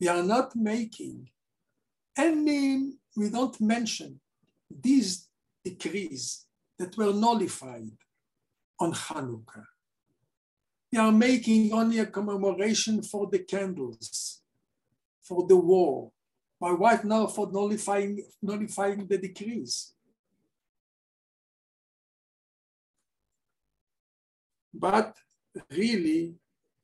we 0.00 0.08
are 0.08 0.22
not 0.22 0.56
making 0.56 1.28
any, 2.24 2.92
we 3.16 3.28
don't 3.28 3.60
mention 3.60 4.20
these 4.70 5.28
decrees 5.64 6.46
that 6.78 6.96
were 6.96 7.12
nullified 7.12 7.96
on 8.78 8.92
Hanukkah. 8.92 9.64
We 10.92 10.98
are 10.98 11.12
making 11.12 11.72
only 11.72 11.98
a 11.98 12.06
commemoration 12.06 13.02
for 13.02 13.28
the 13.30 13.40
candles, 13.40 14.42
for 15.22 15.46
the 15.46 15.56
war. 15.56 16.10
My 16.60 16.72
wife 16.72 17.04
now 17.04 17.26
for 17.26 17.50
nullifying, 17.50 18.24
nullifying 18.42 19.06
the 19.06 19.18
decrees. 19.18 19.94
But 24.74 25.16
really, 25.70 26.34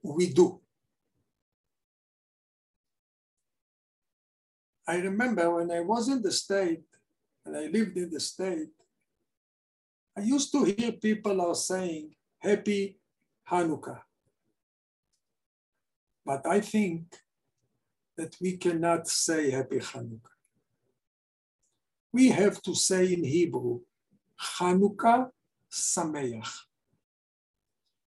we 0.02 0.32
do. 0.32 0.60
I 4.86 4.96
remember 4.98 5.54
when 5.54 5.70
I 5.70 5.80
was 5.80 6.08
in 6.08 6.22
the 6.22 6.30
state 6.30 6.84
and 7.44 7.56
I 7.56 7.66
lived 7.66 7.96
in 7.96 8.10
the 8.10 8.20
state, 8.20 8.68
I 10.16 10.20
used 10.22 10.52
to 10.52 10.64
hear 10.64 10.92
people 10.92 11.40
are 11.40 11.54
saying 11.54 12.14
happy 12.38 12.98
Hanukkah. 13.50 14.00
But 16.24 16.46
I 16.46 16.60
think 16.60 17.04
that 18.16 18.36
we 18.40 18.56
cannot 18.56 19.08
say 19.08 19.50
happy 19.50 19.78
Hanukkah. 19.78 20.34
We 22.12 22.28
have 22.28 22.62
to 22.62 22.74
say 22.74 23.12
in 23.12 23.24
Hebrew, 23.24 23.80
Hanukkah 24.58 25.30
Sameach. 25.70 26.48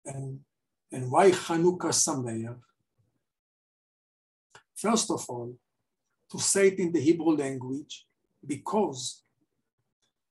And, 0.06 0.40
and 0.90 1.11
why 1.11 1.30
Hanukkah 1.33 1.92
Sameach? 1.92 2.59
First 4.74 5.11
of 5.11 5.26
all, 5.28 5.54
to 6.31 6.38
say 6.38 6.69
it 6.69 6.79
in 6.79 6.93
the 6.93 7.01
Hebrew 7.01 7.37
language 7.37 8.07
because 8.47 9.23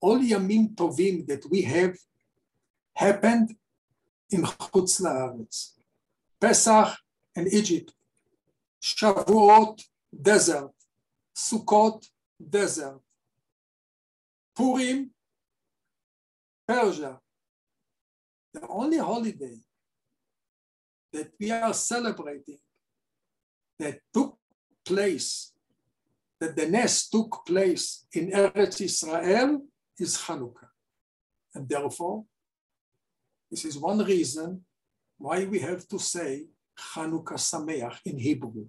all 0.01 0.19
Yamim 0.19 0.75
Tovim 0.75 1.27
that 1.27 1.49
we 1.51 1.63
have 1.63 1.97
happened 2.95 3.55
in 4.31 4.43
Chutz 4.43 5.01
La'aretz. 5.01 5.73
Pesach 6.41 6.97
and 7.35 7.53
Egypt, 7.53 7.93
Shavuot, 8.81 9.83
desert, 10.23 10.71
Sukkot, 11.37 12.07
desert, 12.39 13.01
Purim, 14.55 15.11
Persia. 16.67 17.19
The 18.53 18.67
only 18.69 18.99
holiday 18.99 19.59
that 21.13 21.33
we 21.41 21.51
are 21.51 21.75
celebrating 21.75 22.59
that 23.79 24.01
took 24.13 24.37
place 24.85 25.53
that 26.40 26.57
the 26.57 26.68
nest 26.68 27.11
took 27.11 27.44
place 27.46 28.07
in 28.12 28.31
Eretz 28.31 28.81
Israel 28.81 29.62
is 29.98 30.16
Hanukkah. 30.16 30.68
And 31.55 31.68
therefore, 31.68 32.24
this 33.51 33.64
is 33.64 33.79
one 33.79 33.98
reason 34.05 34.64
why 35.16 35.44
we 35.44 35.59
have 35.61 35.87
to 35.88 35.98
say 35.98 36.46
Hanukkah 36.94 37.40
Sameach 37.51 37.98
in 38.05 38.18
Hebrew. 38.18 38.66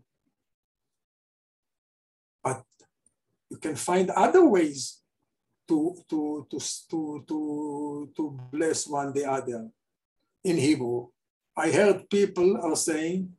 But 2.43 2.63
you 3.49 3.57
can 3.57 3.75
find 3.75 4.09
other 4.11 4.45
ways 4.45 5.01
to, 5.67 5.95
to, 6.09 6.47
to, 6.49 6.59
to, 6.89 7.23
to, 7.27 8.09
to 8.15 8.39
bless 8.51 8.87
one 8.87 9.13
the 9.13 9.25
other 9.25 9.69
in 10.43 10.57
Hebrew. 10.57 11.07
I 11.55 11.69
heard 11.71 12.09
people 12.09 12.57
are 12.63 12.75
saying 12.75 13.33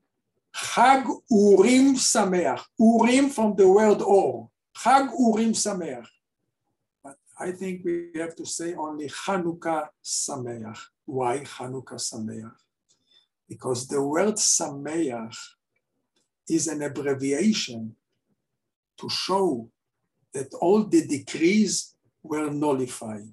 Chag 0.54 1.04
Urim 1.30 1.94
Sameach. 1.94 2.62
Urim 2.78 3.30
from 3.30 3.54
the 3.56 3.68
word 3.68 4.02
Or. 4.02 4.50
Chag 4.76 5.08
Urim 5.18 5.52
Sameach. 5.52 6.06
But 7.02 7.16
I 7.38 7.52
think 7.52 7.84
we 7.84 8.10
have 8.16 8.34
to 8.36 8.46
say 8.46 8.74
only 8.74 9.08
Chanukah 9.08 9.88
Sameach. 10.04 10.78
Why 11.04 11.38
Chanukah 11.40 12.00
Sameach? 12.00 12.52
Because 13.48 13.86
the 13.86 14.02
word 14.02 14.34
Sameach 14.34 15.36
is 16.48 16.66
an 16.68 16.82
abbreviation 16.82 17.94
to 18.98 19.08
show 19.08 19.68
that 20.34 20.52
all 20.54 20.84
the 20.84 21.06
decrees 21.06 21.94
were 22.22 22.50
nullified. 22.50 23.32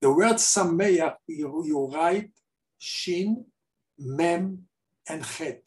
The 0.00 0.12
word 0.12 0.36
Sameach, 0.36 1.16
you, 1.26 1.64
you 1.64 1.86
write 1.86 2.30
Shin, 2.78 3.44
Mem, 3.98 4.66
and 5.08 5.24
Chet. 5.24 5.62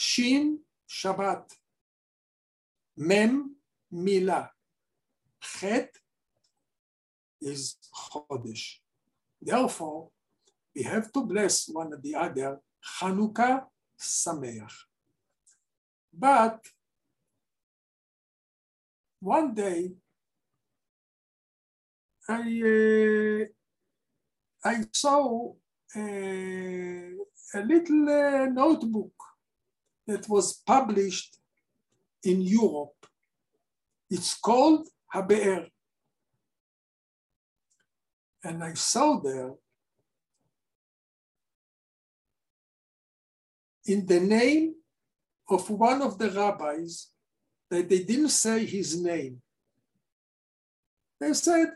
Shin, 0.00 0.58
Shabbat. 0.88 1.44
Mem, 2.96 3.54
Mila. 3.92 4.50
Chet 5.42 5.90
is 7.42 7.76
Chodesh. 7.94 8.78
Therefore, 9.42 10.08
we 10.74 10.84
have 10.84 11.12
to 11.12 11.22
bless 11.26 11.68
one 11.68 11.92
the 12.02 12.14
other, 12.14 12.60
Chanukah 12.82 13.64
Sameach. 14.00 14.72
But 16.12 16.60
one 19.20 19.52
day, 19.52 19.92
I, 22.26 22.40
uh, 22.72 23.44
I 24.64 24.84
saw 24.94 25.52
uh, 25.94 25.98
a 25.98 27.60
little 27.66 28.08
uh, 28.08 28.46
notebook 28.46 29.12
that 30.10 30.28
was 30.28 30.62
published 30.66 31.38
in 32.24 32.42
Europe. 32.42 33.06
It's 34.10 34.34
called 34.34 34.88
Habe'er. 35.14 35.66
And 38.42 38.64
I 38.64 38.74
saw 38.74 39.20
there 39.20 39.52
in 43.86 44.06
the 44.06 44.20
name 44.20 44.74
of 45.48 45.68
one 45.70 46.02
of 46.02 46.18
the 46.18 46.30
rabbis 46.30 47.08
that 47.70 47.88
they 47.88 48.02
didn't 48.02 48.30
say 48.30 48.66
his 48.66 49.00
name. 49.00 49.40
They 51.20 51.34
said 51.34 51.68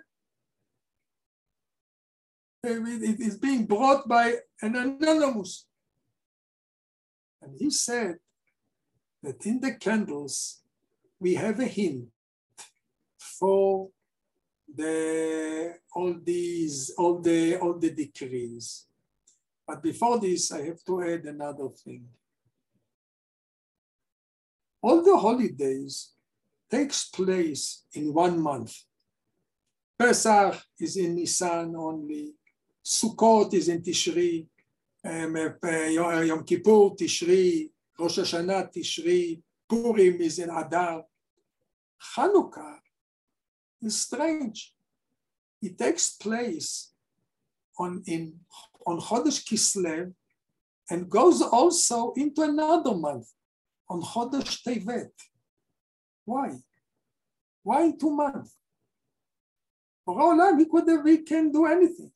it 2.64 3.20
is 3.20 3.36
being 3.36 3.66
brought 3.66 4.08
by 4.08 4.36
an 4.62 4.74
anonymous. 4.74 5.66
And 7.42 7.54
he 7.58 7.70
said 7.70 8.16
that 9.24 9.44
in 9.46 9.60
the 9.60 9.74
candles, 9.74 10.62
we 11.18 11.34
have 11.34 11.58
a 11.60 11.66
hint 11.66 12.06
for 13.18 13.88
the 14.72 15.74
all 15.94 16.14
these 16.22 16.92
all 16.98 17.20
the 17.20 17.56
all 17.56 17.78
the 17.78 17.90
decrees. 17.90 18.86
But 19.66 19.82
before 19.82 20.18
this, 20.20 20.52
I 20.52 20.62
have 20.66 20.84
to 20.84 21.02
add 21.02 21.24
another 21.24 21.68
thing. 21.68 22.04
All 24.82 25.02
the 25.02 25.16
holidays 25.16 26.12
takes 26.70 27.08
place 27.08 27.84
in 27.94 28.12
one 28.12 28.38
month. 28.38 28.76
Pesach 29.98 30.60
is 30.78 30.96
in 30.96 31.14
Nisan 31.14 31.74
only. 31.76 32.34
Sukkot 32.84 33.54
is 33.54 33.68
in 33.68 33.80
Tishri. 33.80 34.46
Um, 35.02 35.36
uh, 35.36 35.68
Yom 35.68 36.44
Kippur, 36.44 36.90
Tishri, 36.98 37.70
Rosh 37.98 38.18
Hashanah, 38.18 38.72
Tishri, 38.74 39.42
Purim 39.68 40.20
is 40.20 40.38
in 40.38 40.50
Adar. 40.50 41.04
Hanukkah 42.16 42.78
is 43.80 44.00
strange. 44.00 44.74
It 45.62 45.78
takes 45.78 46.10
place 46.16 46.92
on, 47.78 48.02
in, 48.06 48.34
on 48.86 49.00
Chodesh 49.00 49.44
Kislev 49.44 50.12
and 50.90 51.08
goes 51.08 51.40
also 51.40 52.12
into 52.16 52.42
another 52.42 52.94
month 52.94 53.28
on 53.88 54.02
Chodesh 54.02 54.62
Tevet. 54.62 55.10
Why? 56.24 56.56
Why 57.62 57.92
two 57.98 58.10
months? 58.10 58.56
Bore 60.04 60.34
Olam, 60.34 60.58
he 60.58 60.66
could 60.66 60.88
have, 60.88 61.26
can 61.26 61.50
do 61.50 61.64
anything. 61.66 62.10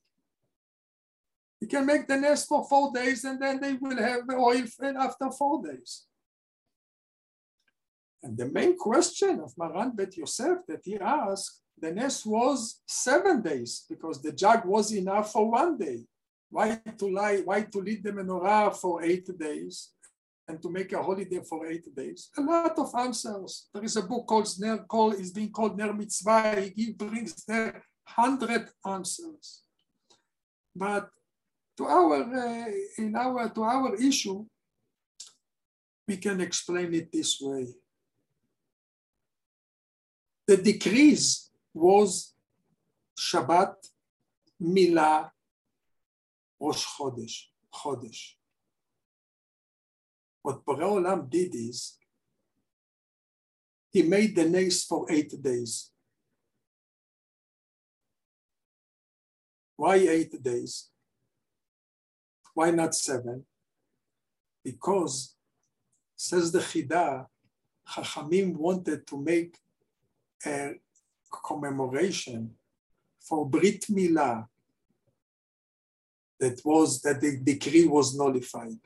You 1.61 1.67
can 1.67 1.87
make 1.87 2.07
the 2.07 2.17
nest 2.17 2.49
for 2.49 2.65
four 2.69 2.93
days 2.93 3.25
and 3.25 3.41
then 3.41 3.61
they 3.61 3.75
will 3.75 3.99
have 3.99 4.27
the 4.27 4.37
oil 4.37 4.65
after 5.01 5.31
four 5.31 5.63
days. 5.63 6.05
And 8.23 8.37
the 8.37 8.47
main 8.47 8.77
question 8.77 9.41
of 9.41 9.53
Maran 9.57 9.93
Bet 9.95 10.17
Yosef 10.17 10.59
that 10.69 10.81
he 10.85 10.99
asked, 10.99 11.63
the 11.81 11.93
nest 11.93 12.27
was 12.27 12.81
seven 12.87 13.43
days 13.43 13.85
because 13.89 14.21
the 14.21 14.33
jug 14.33 14.65
was 14.65 14.93
enough 14.93 15.33
for 15.33 15.51
one 15.51 15.79
day. 15.79 16.05
why 16.51 16.81
to 16.99 17.07
lie, 17.09 17.43
why 17.45 17.63
to 17.63 17.79
lead 17.79 18.03
the 18.03 18.13
menorah 18.13 18.75
for 18.75 19.03
eight 19.03 19.29
days 19.39 19.93
and 20.49 20.61
to 20.63 20.71
make 20.71 20.93
a 20.93 21.03
holiday 21.03 21.41
for 21.41 21.67
eight 21.67 21.95
days? 21.95 22.31
A 22.39 22.41
lot 22.41 22.79
of 22.79 22.95
answers. 22.95 23.69
There 23.73 23.85
is 23.85 23.97
a 23.97 24.03
book 24.03 24.27
called 24.27 24.49
Ner, 24.59 24.79
called, 24.79 25.15
is 25.15 25.31
being 25.31 25.51
called 25.51 25.77
Ner 25.77 25.93
Mitzvah. 25.93 26.73
He 26.75 26.93
brings 26.93 27.45
there 27.45 27.83
hundred 28.07 28.69
answers. 28.87 29.63
But 30.75 31.11
to 31.79 31.87
our, 31.87 32.23
uh, 32.25 32.65
in 32.99 33.15
our, 33.15 33.49
to 33.51 33.63
our 33.63 33.95
issue, 33.95 34.45
we 36.09 36.17
can 36.17 36.41
explain 36.41 36.93
it 36.93 37.13
this 37.13 37.39
way. 37.41 37.69
The 40.49 40.57
decrease 40.57 41.51
was 41.73 42.35
Shabbat, 43.17 43.75
Milah, 44.61 45.31
Rosh 46.61 46.85
Chodesh, 46.85 47.45
Chodesh. 47.73 48.33
What 50.43 50.65
Bore 50.65 50.79
Olam 50.79 51.31
did 51.31 51.55
is, 51.55 51.97
he 53.93 54.03
made 54.03 54.35
the 54.35 54.49
nes 54.49 54.85
for 54.85 55.07
eight 55.11 55.33
days. 55.41 55.91
Why 59.77 59.95
eight 59.97 60.43
days? 60.43 60.89
Why 62.59 62.73
not 62.73 62.93
seven? 62.93 63.45
Because, 64.65 65.37
says 66.17 66.51
the 66.51 66.59
Chida, 66.59 67.27
Chachamim 67.89 68.57
wanted 68.57 69.07
to 69.07 69.17
make 69.17 69.55
a 70.45 70.73
commemoration 71.47 72.51
for 73.21 73.49
Brit 73.49 73.83
Milah 73.83 74.49
that 76.41 76.61
was 76.65 77.01
that 77.03 77.21
the 77.21 77.39
decree 77.39 77.87
was 77.87 78.19
nullified. 78.19 78.81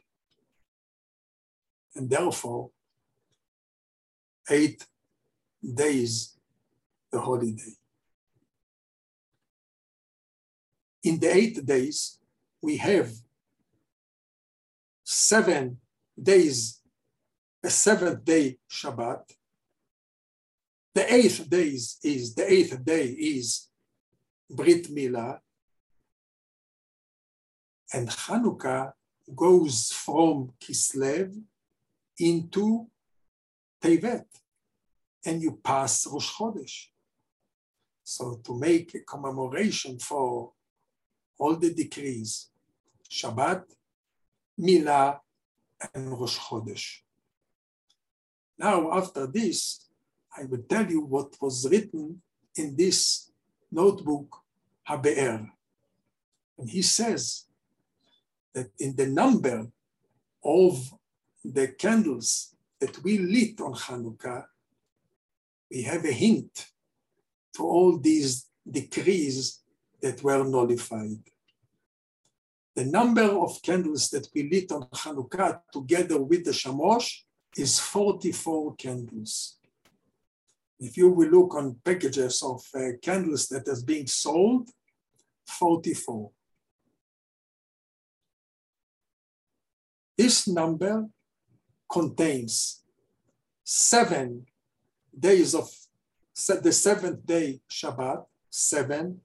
And 1.96 2.10
therefore, 2.10 2.72
eight 4.50 4.86
days 5.82 6.36
the 7.10 7.18
holiday. 7.18 7.74
In 11.04 11.18
the 11.18 11.34
eight 11.34 11.64
days, 11.64 12.18
we 12.60 12.76
have 12.76 13.10
seven 15.12 15.78
days, 16.20 16.80
a 17.62 17.70
seventh 17.70 18.24
day 18.24 18.58
Shabbat. 18.70 19.22
The 20.94 21.12
eighth 21.12 21.48
days 21.48 21.98
is 22.02 22.34
the 22.34 22.50
eighth 22.50 22.84
day 22.84 23.06
is 23.08 23.68
Brit 24.50 24.88
Milah, 24.94 25.38
and 27.92 28.08
Hanukkah 28.08 28.92
goes 29.34 29.92
from 29.92 30.52
Kislev 30.60 31.40
into 32.18 32.86
Tevet, 33.82 34.26
and 35.24 35.42
you 35.42 35.58
pass 35.62 36.06
Rosh 36.06 36.32
Chodesh. 36.34 36.86
So 38.02 38.40
to 38.44 38.58
make 38.58 38.94
a 38.94 39.00
commemoration 39.00 39.98
for 39.98 40.52
all 41.38 41.56
the 41.56 41.72
decrees, 41.72 42.50
Shabbat, 43.10 43.64
Milah, 44.62 45.18
and 45.94 46.12
Rosh 46.18 46.38
Chodesh. 46.38 47.00
Now, 48.58 48.92
after 48.92 49.26
this, 49.26 49.88
I 50.36 50.44
will 50.44 50.62
tell 50.68 50.86
you 50.88 51.00
what 51.00 51.36
was 51.40 51.68
written 51.68 52.22
in 52.56 52.76
this 52.76 53.30
notebook, 53.70 54.28
Habe'er. 54.88 55.50
And 56.58 56.70
he 56.70 56.82
says 56.82 57.46
that 58.54 58.70
in 58.78 58.94
the 58.94 59.06
number 59.06 59.66
of 60.44 60.92
the 61.44 61.68
candles 61.68 62.54
that 62.78 63.02
we 63.02 63.18
lit 63.18 63.60
on 63.60 63.74
Hanukkah, 63.74 64.44
we 65.70 65.82
have 65.82 66.04
a 66.04 66.12
hint 66.12 66.66
to 67.56 67.62
all 67.64 67.98
these 67.98 68.46
decrees 68.70 69.60
that 70.00 70.22
were 70.22 70.44
nullified. 70.44 71.31
The 72.74 72.84
number 72.84 73.22
of 73.22 73.60
candles 73.62 74.08
that 74.10 74.28
we 74.34 74.48
lit 74.48 74.72
on 74.72 74.88
Hanukkah 74.94 75.60
together 75.72 76.22
with 76.22 76.44
the 76.44 76.52
Shamosh 76.52 77.22
is 77.56 77.78
44 77.78 78.76
candles. 78.76 79.58
If 80.80 80.96
you 80.96 81.10
will 81.10 81.28
look 81.28 81.54
on 81.54 81.76
packages 81.84 82.42
of 82.42 82.64
uh, 82.74 82.96
candles 83.02 83.48
that 83.48 83.68
are 83.68 83.84
being 83.84 84.06
sold, 84.06 84.70
44. 85.46 86.30
This 90.16 90.48
number 90.48 91.08
contains 91.90 92.82
seven 93.64 94.46
days 95.18 95.54
of 95.54 95.68
the 96.62 96.72
seventh 96.72 97.26
day 97.26 97.60
Shabbat, 97.70 98.24
seven. 98.50 99.20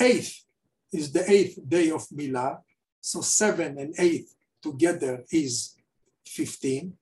Eighth 0.00 0.44
is 0.92 1.12
the 1.12 1.28
eighth 1.30 1.58
day 1.66 1.90
of 1.90 2.06
Milah, 2.08 2.58
so 3.00 3.20
seven 3.20 3.78
and 3.78 3.94
eight 3.98 4.28
together 4.62 5.24
is 5.30 5.74
15. 6.26 6.92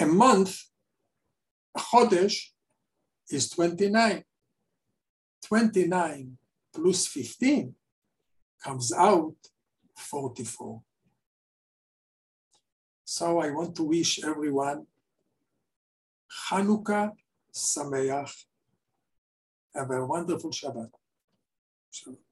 A 0.00 0.06
month, 0.06 0.64
Chodesh, 1.76 2.50
is 3.30 3.48
29. 3.50 4.24
29 5.42 6.38
plus 6.74 7.06
15 7.06 7.74
comes 8.62 8.92
out 8.92 9.34
44. 9.96 10.80
So 13.04 13.40
I 13.40 13.50
want 13.50 13.74
to 13.76 13.82
wish 13.82 14.22
everyone 14.24 14.86
Hanukkah 16.48 17.10
Sameach. 17.52 18.44
Have 19.74 19.90
a 19.90 20.04
wonderful 20.06 20.50
Shabbat. 20.50 20.90
Shabbat. 21.92 22.31